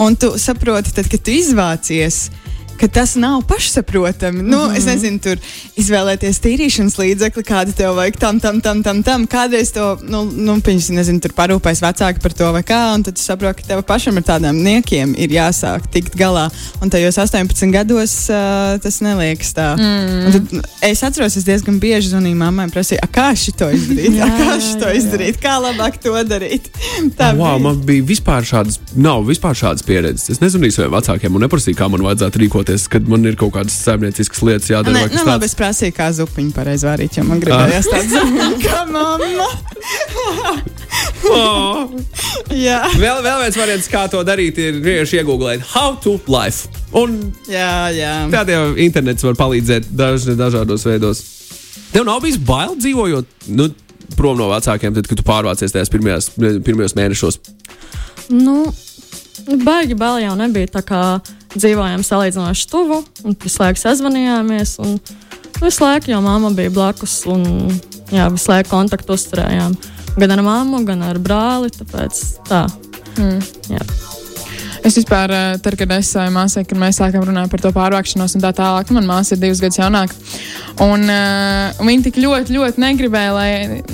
[0.00, 2.28] Un tu saproti, tad, kad tu izvācies,
[2.78, 4.42] ka tas nav pašsaprotami.
[4.42, 4.76] Nu, mm -hmm.
[4.78, 5.36] Es nezinu, tur
[5.76, 9.02] izvēlēties tīrīšanas līdzekli, kādu tev vajag tam, tam, tam, tam.
[9.02, 9.26] tam.
[9.26, 13.14] Kādreiz to, nu, nu piemēram, nezinu, tur parūpēs vecāki par to vai kā, un tad
[13.14, 16.50] tu saproti, ka tev pašam ar tādiem niekiem ir jāsāk tikt galā.
[16.82, 19.76] Un tajos 18 gados uh, tas neliekas tā.
[19.76, 20.26] Mm.
[20.26, 24.14] Un tad, es atceros, es diezgan bieži zvanīju mammai un prasīju, "A, kā šito izdarīt,
[24.18, 24.96] Jā, kā jā, šito jā.
[25.00, 26.68] izdarīt, kā labāk to darīt.
[27.16, 27.58] Tā wow, bija.
[27.58, 30.30] man bija vispār šādas, nav vispār šādas pieredzes.
[30.30, 33.76] Es nezvanīju saviem vecākiem un neprasīju, kā man vajadzētu rīkoties, kad man ir kaut kādas
[33.84, 34.94] saimnieciskas lietas jādara.
[34.96, 35.52] Nē, nu, labi, tāds.
[35.52, 39.48] es prasīju, kā zupiņu pareizi vārīt, jo man gribējās tādu zupiņu kā mamma.
[41.28, 41.90] Oh.
[42.54, 46.70] Jā, Vēl, vēl viens variants, kā to darīt, ir vienkārši iegūglēt How to Life.
[46.96, 47.18] Un
[47.50, 48.12] jā, jā.
[48.32, 51.20] tādā jau internets var palīdzēt daž, dažādos veidos.
[51.92, 53.68] Tev nav bijis bail dzīvojot nu,
[54.16, 56.30] prom no vecākiem, tad, kad tu pārvācies tajos pirmajos,
[56.64, 57.40] pirmajos mēnešos.
[58.32, 58.60] Nu,
[59.64, 60.72] baigi bail jau nebija.
[60.78, 61.02] Tā kā
[61.56, 64.76] dzīvojām salīdzinoši tuvu, un visu laiku sazvanījāmies.
[64.84, 64.98] Un
[65.62, 67.46] visu laiku jau mamma bija blakus, un
[68.12, 69.76] jā, visu laiku kontaktu uzturējām.
[70.18, 71.72] Gan ar mammu, gan ar brāli.
[71.78, 72.64] Tāpēc tā.
[73.18, 73.42] Mm.
[73.70, 73.84] Jā.
[74.88, 78.38] Es vispār, eh, tad, kad es savai māsai, kad mēs sākām runāt par to pārvākšanos
[78.38, 80.16] un tā tālāk, man māsa ir divas gadus jaunāka.
[80.80, 83.48] Un uh, viņa tik ļoti, ļoti negribēja, lai,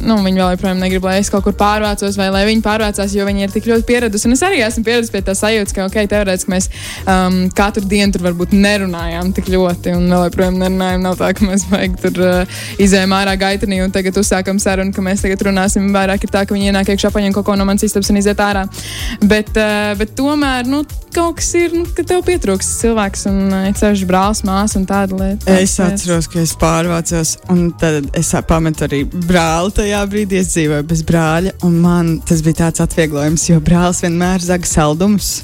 [0.04, 3.24] nu, viņa vēl joprojām negrib, lai es kaut kur pārvācos, vai lai viņa pārvācās, jo
[3.26, 4.28] viņa ir tik ļoti pieradusi.
[4.28, 6.68] Un es arī esmu pieradusi pie tā sajūtas, ka, ok, teorētiski mēs
[7.08, 11.08] um, katru dienu tur varbūt nerunājām tik ļoti, un vēl joprojām nerunājām.
[11.08, 15.02] Nav tā, ka mēs vajag tur uh, izējām ārā gaitanī un tagad uzsākam sarunu, ka
[15.02, 15.88] mēs tagad runāsim.
[15.96, 18.44] Vairāk ir tā, ka viņi ienāk iekšā, paņem kaut ko no manas istabas un iziet
[18.44, 18.68] ārā.
[19.24, 20.83] Bet, uh, bet tomēr, nu,
[21.14, 25.18] kaut kas ir, nu, ka tev pietrūks cilvēks un uh, ceļš brālis, māsa un tāda
[25.18, 25.56] lieta.
[25.62, 29.74] Es atceros, ka es pārvācos, un tad es pametu arī brāli.
[29.78, 34.44] Tajā brīdī es dzīvoju bez brāļa, un man tas bija tāds atvieglojums, jo brālis vienmēr
[34.44, 35.34] zaga saldumus.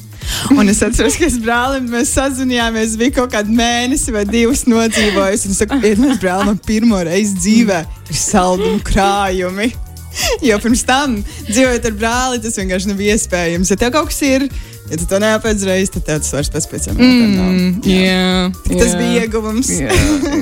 [0.53, 5.53] Un es atceros, ka es brālim mēs sazinājāmies, bija kaut kāda mēnesi vai divas nodzīvojusi.
[5.53, 9.73] Es saku, iedomājieties, brāl, man pirmo reizi dzīvē ir saldumu krājumi.
[10.49, 11.19] Jo pirms tam
[11.49, 13.71] dzīvojot ar brāli, tas vienkārši nav iespējams.
[13.73, 14.45] Ja tev kaut kas ir,
[14.91, 17.51] ja tu to neapēdz reizes, tad tas vairs pēc pieciem minūtēm nav.
[17.51, 19.01] Mm, jā, Tas jā.
[19.01, 19.73] bija ieguvums.
[19.81, 19.95] Jā,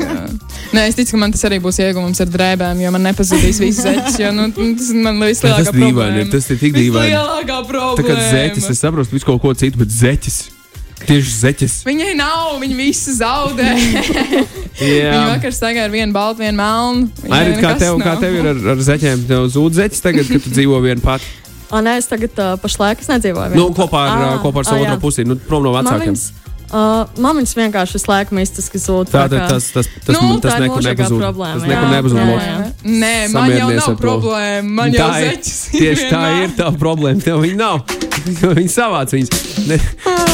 [0.02, 0.18] jā.
[0.76, 3.80] Nē, es ticu, ka man tas arī būs iegūms ar drēbēm, jo man nepazudīs viss
[3.86, 4.18] zeķis.
[4.20, 7.16] jo, Nu, tas man Tas vislielākā dīvaini ir, tas ir tik dīvaini.
[7.48, 8.06] Tā problēma.
[8.08, 10.38] kā zeķis, es saprotu visu kaut ko citu, bet zeķis.
[11.08, 11.74] Tieši zeķis.
[11.88, 13.68] Viņai nav, viņa visu zaudē.
[14.78, 15.20] viņa Jā.
[15.32, 17.08] vakar staigāja ar vienu baltu, vienu melnu.
[17.32, 18.22] Airit, kā tev, kā nav.
[18.22, 19.24] tev ir ar, ar zeķiem?
[19.30, 21.24] Tev zūd zeķis tagad, kad tu dzīvo vien pat.
[21.68, 23.56] O, nē, es tagad uh, pašlaik es nedzīvoju.
[23.58, 24.92] Nu, kopā ar, Ā, kopā ar savu jā.
[24.94, 26.14] otru pusi, nu, prom no vecākiem.
[26.68, 29.08] Uh, mamiņas vienkārši visu laiku mistiski zūd.
[29.08, 31.78] Tā tā kā- tas, tas, tas, Nu, tas tā ir mūžīgā problēma, Tas jā.
[31.92, 32.42] nekur Lok.
[32.44, 32.56] jā.
[32.84, 34.74] Nē, man jau nav problēma.
[34.80, 35.56] Man jau zeķis.
[35.72, 37.24] Tieši tā ir tā problēma.
[37.24, 37.80] Tev viņa nav.
[38.58, 40.27] Viņa savāc viņas.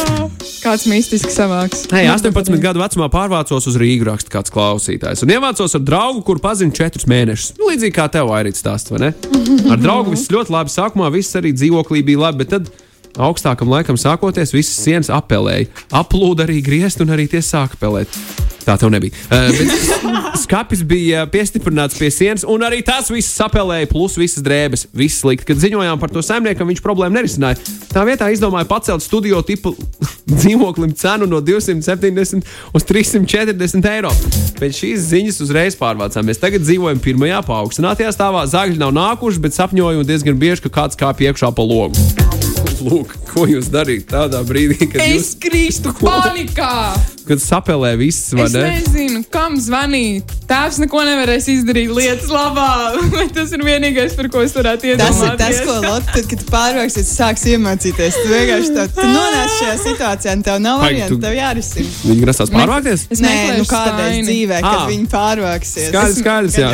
[0.64, 1.82] Kāds mistisks savāks.
[1.92, 5.20] Hei, 18 gadu vecumā pārvācos uz Rīgas, raksta kāds klausītājs.
[5.26, 7.50] Un iemācos ar draugu, kur pazinu 4 mēnešus.
[7.58, 9.10] Nu, līdzīgi kā tev, Airīts, stāsts, vai ne?
[9.74, 10.72] Ar draugu viss ļoti labi.
[10.72, 12.72] Sākumā viss arī dzīvoklī bija labi, bet tad
[13.20, 15.68] augstākam laikam sākoties, visas sienas apelēja.
[16.00, 18.16] Aplūda arī griezt un arī tie sāka pelēt.
[18.64, 19.12] Tā tev nebija.
[19.28, 19.60] Uh,
[20.44, 24.86] skats bija piestiprināts pie sienas, un arī tas viss sapelēja, plus visas drēbes.
[24.96, 25.50] Viss slikti.
[25.50, 27.60] Kad ziņojām par to saimniekam, viņš problēmu nerisināja.
[27.92, 29.74] Tā vietā izdomāja pacelt studio tipu
[30.40, 34.12] dzīvoklim cenu no 270 uz 340 eiro.
[34.58, 36.40] Pēc šīs ziņas uzreiz pārvācāmies.
[36.40, 38.46] Tagad dzīvojam pirmajā paaugstinātajā stāvā.
[38.48, 42.23] Zāģi nav nākuši, bet sapņoju diezgan bieži, ka kāds kāp iekšā pa logu.
[42.84, 46.94] Lūk, ko jūs darīt tādā brīdī, kad jūs Es krīstu panikā!
[47.24, 48.62] kad sapelē viss, vai Es ne?
[48.74, 50.28] nezinu, kam zvanīt.
[50.44, 52.66] Tēvs neko nevarēs izdarīt lietas labā.
[53.36, 55.38] tas ir vienīgais, par ko es varētu Tas ir iedomāties.
[55.40, 58.18] tas, ko Lotte, kad pārvāksies, sāks iemācīties.
[58.20, 61.88] Tu vienkārši tā, tu nonāc šajā situācijā, un tev nav variantu, tu- tev jārisina.
[62.10, 63.06] Viņi grasās pārvākties?
[63.16, 64.28] Es Nē, nu kādreiz staini.
[64.28, 64.86] dzīvē, kad Ā.
[64.92, 65.88] viņi pārvāksies.
[65.94, 66.70] Skaidrs, skaidrs, jā.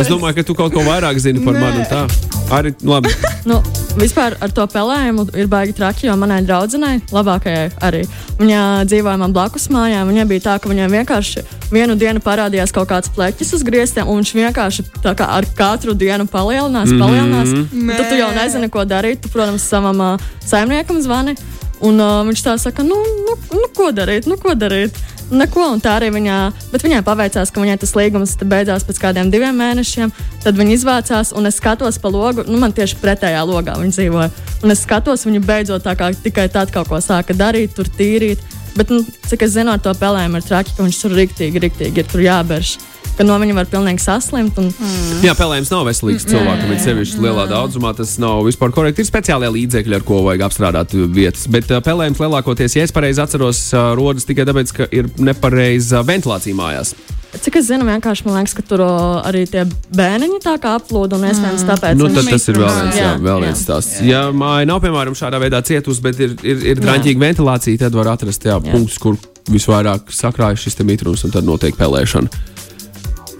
[0.00, 1.60] Es domāju, ka tu kaut ko vairāk zini par Nē.
[1.60, 1.84] mani.
[1.84, 3.12] un Tā arī labi.
[3.48, 3.56] Nu,
[3.96, 8.02] vispār ar to pelējumu ir baigi traki, jo manai draudzenei, labākajai arī,
[8.36, 10.10] viņa dzīvoja man blakus mājām.
[10.12, 14.20] Viņai bija tā, ka viņai vienkārši vienu dienu parādījās kaut kāds pleķis uz griestiem, un
[14.20, 17.48] viņš vienkārši tā kā ar katru dienu palielinās, palielinās.
[17.48, 17.96] Mm -hmm.
[17.96, 19.22] Tad tu jau nezini, ko darīt.
[19.24, 21.36] Tu, protams, savam uh, saimniekam zvani.
[21.80, 24.92] Un uh, viņš tā saka, nu, nu, nu, ko darīt, nu, ko darīt.
[25.30, 26.36] Neko, un tā arī viņā,
[26.72, 30.10] bet viņai paveicās, ka viņai tas līgums beidzās pēc kādiem diviem mēnešiem.
[30.42, 34.30] Tad viņa izvācās, un es skatos pa logu, nu, man tieši pretējā logā viņa dzīvoja.
[34.64, 38.42] Un es skatos, viņa beidzot tā kā tikai tad kaut ko sāka darīt, tur tīrīt.
[38.74, 42.02] Bet, nu, cik es zinu, ar to pelējumu ir traki, ka viņš tur riktīgi, riktīgi
[42.02, 42.76] ir jāberž.
[43.18, 44.56] Ka no viņa var pilnīgi saslimt.
[44.60, 45.20] Un, mm.
[45.26, 49.04] Jā, pelējums nav veselīgs cilvēkam, bet sevišķi lielā daudzumā tas nav vispār korekti.
[49.04, 51.46] Ir speciālie līdzekļi, ar ko vajag apstrādāt uh, vietas.
[51.52, 56.04] Bet uh, pelējums lielākoties, ja es pareizi atceros, uh, rodas tikai tāpēc, ka ir nepareiza
[56.06, 56.94] ventilācija mājās.
[57.30, 58.92] Cik es zinu, vienkārši man liekas, ka tur o,
[59.22, 59.62] arī tie
[59.94, 61.98] bērniņi tā kā aplūda un iespējams tāpēc.
[61.98, 64.00] Nu, tad tas ir vēl viens, jā, vēl viens stāsts.
[64.02, 68.10] Ja māja nav, piemēram, šādā veidā cietusi, bet ir, ir, ir draņķīga ventilācija, tad var
[68.16, 68.74] atrast jā, Jā.
[68.74, 69.18] punktus, kur
[69.50, 72.42] visvairāk sakrājas šis mitrums, un tad notiek pelēšana.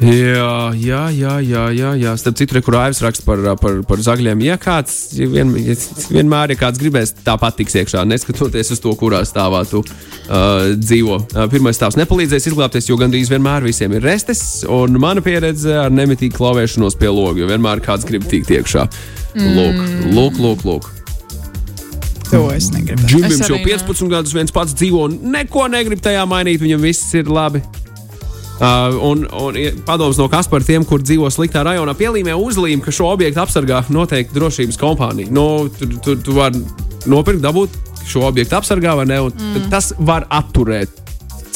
[0.00, 2.12] Jā, jā, jā, jā, jā, jā.
[2.20, 4.40] Starp citu, re, kur Aivs raksta par, par, par zagļiem.
[4.46, 5.74] Ja kāds ja vien, ja
[6.08, 11.18] vienmēr, ja kāds gribēs, tāpat tiks iekšā, neskatoties uz to, kurā stāvā tu uh, dzīvo.
[11.34, 15.92] Uh, pirmais stāvs nepalīdzēs izglābties, jo gandrīz vienmēr visiem ir restes, un mana pieredze ar
[15.92, 18.88] nemitīgu klauvēšanos pie loga, jo vienmēr kāds grib tikt iekšā.
[19.36, 19.84] Lūk,
[20.16, 20.64] lūk, lūk.
[20.64, 20.90] lūk.
[22.30, 23.02] To es negribu.
[23.10, 23.74] Džimbim Es jau arī ne.
[23.74, 26.62] 15 gadus viens pats dzīvo un neko negrib tajā mainīt.
[26.62, 27.62] Viņam viss ir labi.
[28.60, 29.56] Uh, un, un
[29.88, 33.86] padoms no kas par tiem, kur dzīvo sliktā rajonā, pielīmē uzlīmi, ka šo objektu apsargā
[33.88, 35.32] noteikti drošības kompānija.
[35.32, 36.60] Nu, tu, tu, tu vari
[37.08, 37.78] nopirkt, dabūt
[38.10, 39.22] šo objektu apsargā, vai ne?
[39.30, 39.70] Mm.
[39.72, 40.92] Tas var atturēt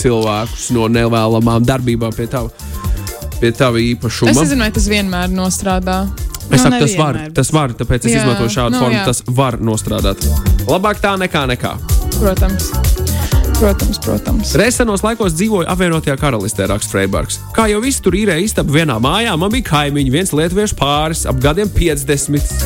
[0.00, 2.48] cilvēkus no nevēlamām darbībām pie tava,
[3.36, 4.32] pie tava īpašuma.
[4.32, 6.06] Es nezinu, vai tas vienmēr nostrādā.
[6.44, 8.98] Es Nu, saku, tas var, nevienmēr, tas var, tāpēc es Jā, izmantoju šādu nu, formu.
[8.98, 9.04] jā.
[9.08, 10.26] Tas var nostrādāt.
[10.68, 11.76] Labāk tā nekā nekā.
[12.18, 12.68] Protams.
[13.58, 14.54] Protams, protams.
[14.58, 17.38] Resenos laikos dzīvoju apvienotajā karalistē, raksta Freiburgs.
[17.54, 21.38] Kā jau visi tur īrēja istabu vienā mājā, man bija kaimiņi, viens lietuviešu pāris, ap
[21.42, 22.56] gadiem 50.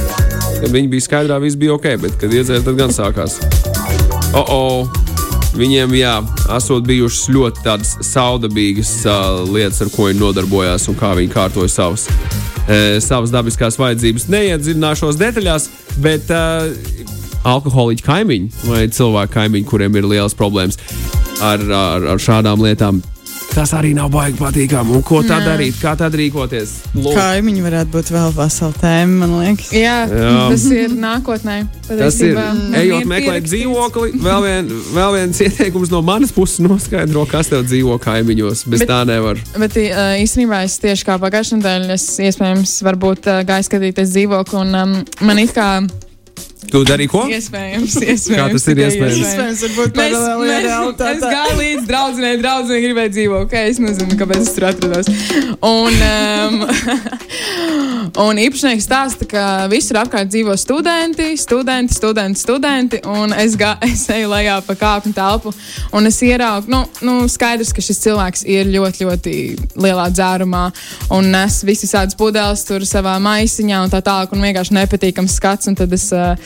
[0.63, 3.37] Kad viņi bija skaidrā, viss bija ok, bet kad iedzēra, tad gan sākās.
[4.33, 4.99] O, oh,
[5.59, 6.13] Viņiem, jā,
[6.55, 11.73] esot bijušas ļoti tādas saudabīgas uh, lietas, ar ko viņi nodarbojās un kā viņi kārtoja
[11.73, 12.05] savas,
[12.69, 14.29] e, savas dabiskās vajadzības.
[14.31, 15.67] Neiedziļināšos detaļās,
[16.05, 16.69] bet uh,
[17.45, 20.79] alkoholiķi kaimiņi vai cilvēki kaimiņi, kuriem ir lielas problēmas
[21.43, 23.03] ar, ar, ar šādām lietām.
[23.55, 24.93] tas arī nav baigi patīkami.
[24.95, 25.79] Un ko tad darīt?
[25.81, 26.71] Kā tad rīkoties?
[26.95, 27.17] Lūk.
[27.17, 29.71] Kaimiņi varētu būt vēl vesela tēma, man liekas.
[29.75, 30.35] Jā, Jā.
[30.53, 31.57] tas ir nākotnē.
[31.89, 32.45] Tas ir patiesībā.
[32.83, 34.13] ejot meklēt dzīvokli.
[34.23, 38.67] Vēl, vien, vēl viens ieteikums no manas puses noskaidro, kas tev dzīvo kaimiņos.
[38.69, 39.41] Bez Bet- tā nevar.
[39.59, 44.95] Bet īstenībā es tieši kā pagājušajā nedēļā, es iespējams, varbūt gāju skatīties dzīvokli, un um,
[45.27, 45.89] man it kā
[46.69, 47.23] Tu dari ko?
[47.33, 49.21] iespējams, iespējams Kā tas ir iespējams?
[49.23, 51.31] Iespējams, varbūt paralēli mēs, es realitātei.
[51.33, 53.47] gāju līdz draudzenei, draudzene gribēja dzīvot.
[53.49, 55.09] Okay, es nezinu, kāpēc es tur atrados.
[55.65, 56.59] Un, um,
[58.27, 63.01] un īpašnieks stāsta, ka visur apkārt dzīvo studenti, studenti, studenti, studenti.
[63.09, 65.55] Un es, gā, es eju lejā pa kāpņu telpu,
[65.97, 69.37] un es ieraugu, nu, nu, skaidrs, ka šis cilvēks ir ļoti, ļoti
[69.81, 70.67] lielā dzērumā
[71.17, 74.37] un nes visas tādas pudeles tur savā maisiņā un tā tālāk.
[74.37, 75.69] Un vienkārši nepatīkams skats.
[75.71, 76.37] Un tad es, uh,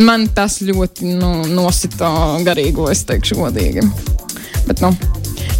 [0.00, 2.10] man tas ļoti nu, nosita
[2.46, 3.84] garīgo, es teikšu, godīgi.
[4.64, 4.94] Bet, nu,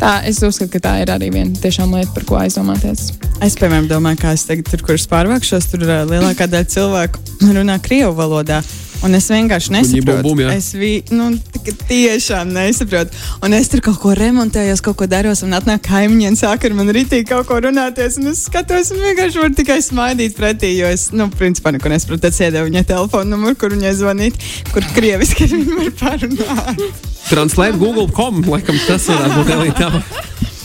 [0.01, 3.11] tā, es uzskatu, ka tā ir arī viena tiešām lieta, par ko aizdomāties.
[3.45, 7.79] Es, piemēram, domāju, ka es tagad tur, kur es pārvākšos, tur lielākā daļa cilvēku runā
[7.85, 8.63] krievu valodā.
[9.05, 10.23] Un es vienkārši Buņi, bum, nesaprotu.
[10.25, 10.53] bum, jā.
[10.57, 13.13] es vi, nu, tik- tiešām nesaprotu.
[13.45, 16.73] Un es tur kaut ko remontējos, kaut ko daros, un atnāk kaimiņi un sāk ar
[16.79, 18.17] mani rītīgi kaut ko runāties.
[18.23, 22.25] Un es skatos, un vienkārši varu tikai smaidīt pretī, jo es, nu, principā neko nesaprotu.
[22.25, 24.41] Tad sēdēju viņai telefonu numuru, kur viņai zvanīt,
[24.73, 26.85] kur krieviski ar viņu var parunāt.
[27.29, 29.93] Translate google.com, laikam tas varētu būt arī tā.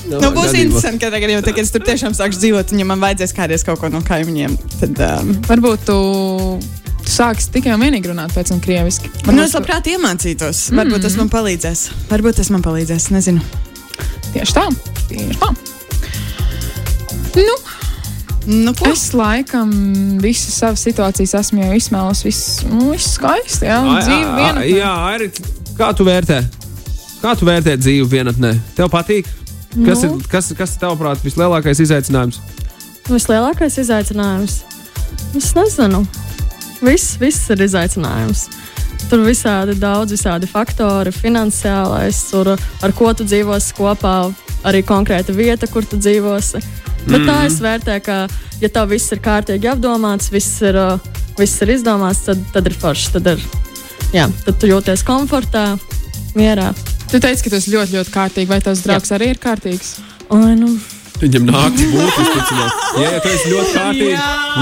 [0.10, 3.36] Nu, būs interesanti, ka tagad, kad es tur tiešām sākšu dzīvot, un ja man vajadzēs
[3.38, 4.98] kādreiz kaut ko no kaimiņiem, tad.
[5.06, 5.98] Um, Varbūt tu,
[7.10, 9.10] tu sāksi tikai un vienīgi runāt pēc tam krieviski.
[9.26, 10.68] Nu, es labprāt iemācītos.
[10.78, 11.82] Varbūt tas man palīdzēs.
[12.12, 13.10] Varbūt tas man palīdzēs.
[13.16, 13.42] Nezinu.
[14.36, 14.68] Tieši tā.
[15.10, 15.50] Tieši tā.
[17.40, 17.58] Nu,
[18.50, 18.88] Nu, ko?
[18.90, 19.70] es laikam
[20.24, 22.22] visas savas situācijas esmu jau izsmēlus.
[22.26, 23.68] Viss, nu, viss skaisti.
[23.68, 25.42] Jā, Ai, dzīve ai, Jā, Airit,
[25.78, 26.40] kā tu vērtē?
[27.20, 28.54] Kā tu vērtē dzīvi vienatnē?
[28.78, 29.28] Tev patīk?
[29.86, 30.16] Kas, Nu.
[30.16, 32.40] ir, kas, kas ir tavāprāt vislielākais izaicinājums?
[33.12, 34.62] Vislielākais izaicinājums.
[35.38, 36.02] Es nezinu.
[36.86, 38.48] Viss, viss ir izaicinājums.
[39.10, 44.16] Tur visādi daudz, visādi faktori, finansiālais, tur, ar ko tu dzīvosi kopā,
[44.68, 46.62] arī konkrēta vieta, kur tu dzīvosi.
[47.08, 48.18] Bet tā es vērtēju, ka,
[48.62, 50.78] ja tev viss ir kārtīgi apdomāts, viss ir,
[51.40, 53.12] viss ir izdomāts, tad, tad ir forši.
[53.16, 53.44] Tad, ir,
[54.14, 55.66] jā, tad tu jūties komfortā,
[56.38, 56.70] mierā.
[57.10, 58.52] Tu teici, ka tas ļoti, ļoti kārtīgi.
[58.52, 59.96] Vai tavs draugs arī ir kārtīgs?
[60.30, 60.76] Ai, nu,
[61.20, 62.84] Viņam nākas būt visticamāk.
[63.00, 64.12] Ja jau esi ļoti kārtīgi,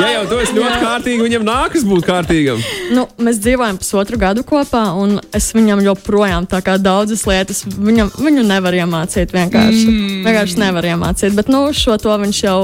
[0.02, 2.64] ja jau esi ļoti kārtīgi, viņam nākas būt kārtīgam.
[2.98, 8.10] Nu, mēs dzīvojam pusotru gadu kopā, un es viņam joprojām tā kā daudzas lietas viņam,
[8.18, 9.36] viņu nevar iemācīt.
[9.38, 10.22] Vienkārši, mm.
[10.26, 11.38] vienkārši nevar iemācīt.
[11.38, 12.62] Bet nu, šo to viņš jau,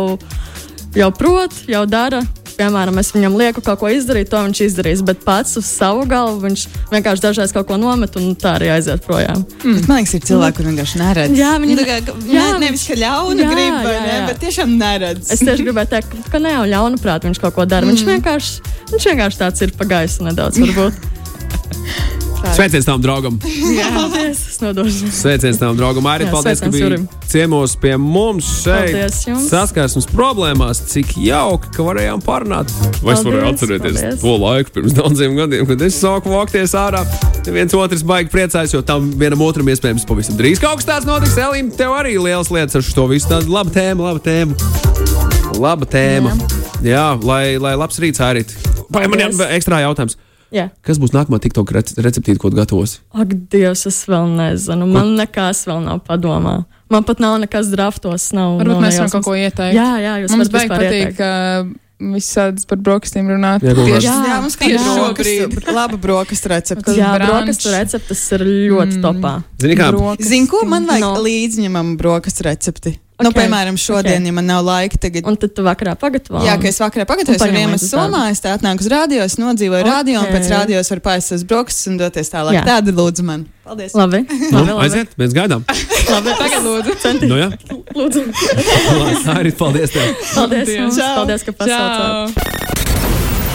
[0.97, 2.23] jau prot, jau dara.
[2.57, 5.01] Piemēram, es viņam lieku kaut ko izdarīt, to viņš izdarīs.
[5.05, 9.01] Bet pats uz savu galvu viņš vienkārši dažreiz kaut ko nomet un tā arī aiziet
[9.05, 9.41] projām.
[9.63, 9.79] Mm.
[9.89, 11.37] Man liekas, ir cilvēki, kuriem vienkārši neredz.
[11.39, 14.77] Jā, viņi- Nu, tā kā, jā, ne, nevis ka ļauna jā, grib, ne, bet tiešām
[14.77, 15.31] neredz.
[15.33, 17.85] Es tieši gribēju teikt, ka- ne jau ļaunprāt viņš kaut ko dara.
[17.85, 17.95] Mm.
[17.95, 20.59] Viņš, vienkārši, viņš vienkārši tāds ir pagājis nedaudz.
[20.61, 20.93] Varbūt.
[22.51, 23.37] Sveiciens tam draugam!
[23.79, 24.41] Jā, paldies.
[24.51, 25.09] Es nodošu.
[25.15, 26.07] Sveiciens tam draugam!
[26.11, 26.99] Arī Jā, paldies, ka biji
[27.31, 28.91] ciemos pie mums šeit.
[28.91, 29.45] Paldies jums.
[29.49, 32.73] Saskarsmes problēmās, cik jauki, ka varējām parunāt.
[33.01, 34.25] Vai es varēju atcerēties paldies.
[34.25, 37.05] to laiku pirms daudziem gadiem, kad es sāku vākties ārā.
[37.47, 41.39] Viens otrs baigi priecājas, jo tam vienam otram iespējams pavisam drīz kaut kas tāds notiks.
[41.39, 43.31] Elīm, tev arī liels lietas ar šo visu.
[43.31, 44.59] Tāda laba tēma, laba tēma.
[45.63, 46.35] Laba tēma.
[46.83, 48.45] Jā, Jā lai, lai labs rīts arī.
[48.93, 50.19] Vai man ir ekstra jautājums?
[50.53, 50.67] Jā.
[50.85, 52.99] Kas būs nākamā TikTok rece- receptīte, ko tu gatavos?
[53.13, 54.85] Ak, Dievs, es vēl nezinu.
[54.91, 56.59] Man nekas vēl nav padomā.
[56.93, 58.29] Man pat nav nekas draftos.
[58.37, 59.73] Nav, Varbūt nav mēs varam kaut ko ieteikt.
[59.73, 61.31] Jā, jā, jūs Mums varat beig vispār patīk, ka
[62.13, 63.63] visādas par brokastīm runāt.
[63.63, 65.47] Jā, Tieši Jā, Jā, mums tieši šobrīd.
[65.55, 66.95] brokastu, laba brokastu recepte.
[66.97, 69.03] Jā, brokastu receptes ir ļoti mm.
[69.05, 69.33] topā.
[69.63, 69.89] Zini, kā.
[70.19, 71.13] Zini, ko man vajag No.
[71.15, 71.23] no.
[71.23, 72.99] līdzņemam brokastu recepti?
[73.23, 73.31] Okay.
[73.31, 74.19] Nu, piemēram, šodien, ok.
[74.19, 74.27] okay.
[74.27, 76.41] ja man nav laika, tagad Un tad tu vakarā pagatavo.
[76.43, 79.79] Jā, ka es vakarā pagatavoju, līdzi uz somā, es tā atnāku uz radio, es nodzīvoju
[79.79, 79.87] Ok.
[79.87, 79.97] okay.
[79.97, 82.59] radio, un pēc radio es varu paēst uz brokastis un doties tālāk.
[82.59, 82.63] Jā.
[82.67, 83.47] Tāda lūdzu man.
[83.63, 83.95] Paldies!
[83.95, 84.79] Labi, nu, labi, labi.
[84.83, 85.63] aiziet, mēs gaidām.
[86.13, 86.35] labi.
[86.41, 87.13] Tagad lūdzu.
[87.31, 87.49] Nu, jā,
[87.95, 88.25] lūdzu.
[89.39, 90.11] arī paldies tev.
[90.33, 90.73] Paldies.
[90.97, 91.13] Čau.
[91.21, 92.35] Paldies, ka pasaucāt.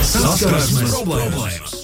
[0.09, 1.77] Saskarsmes problēmas.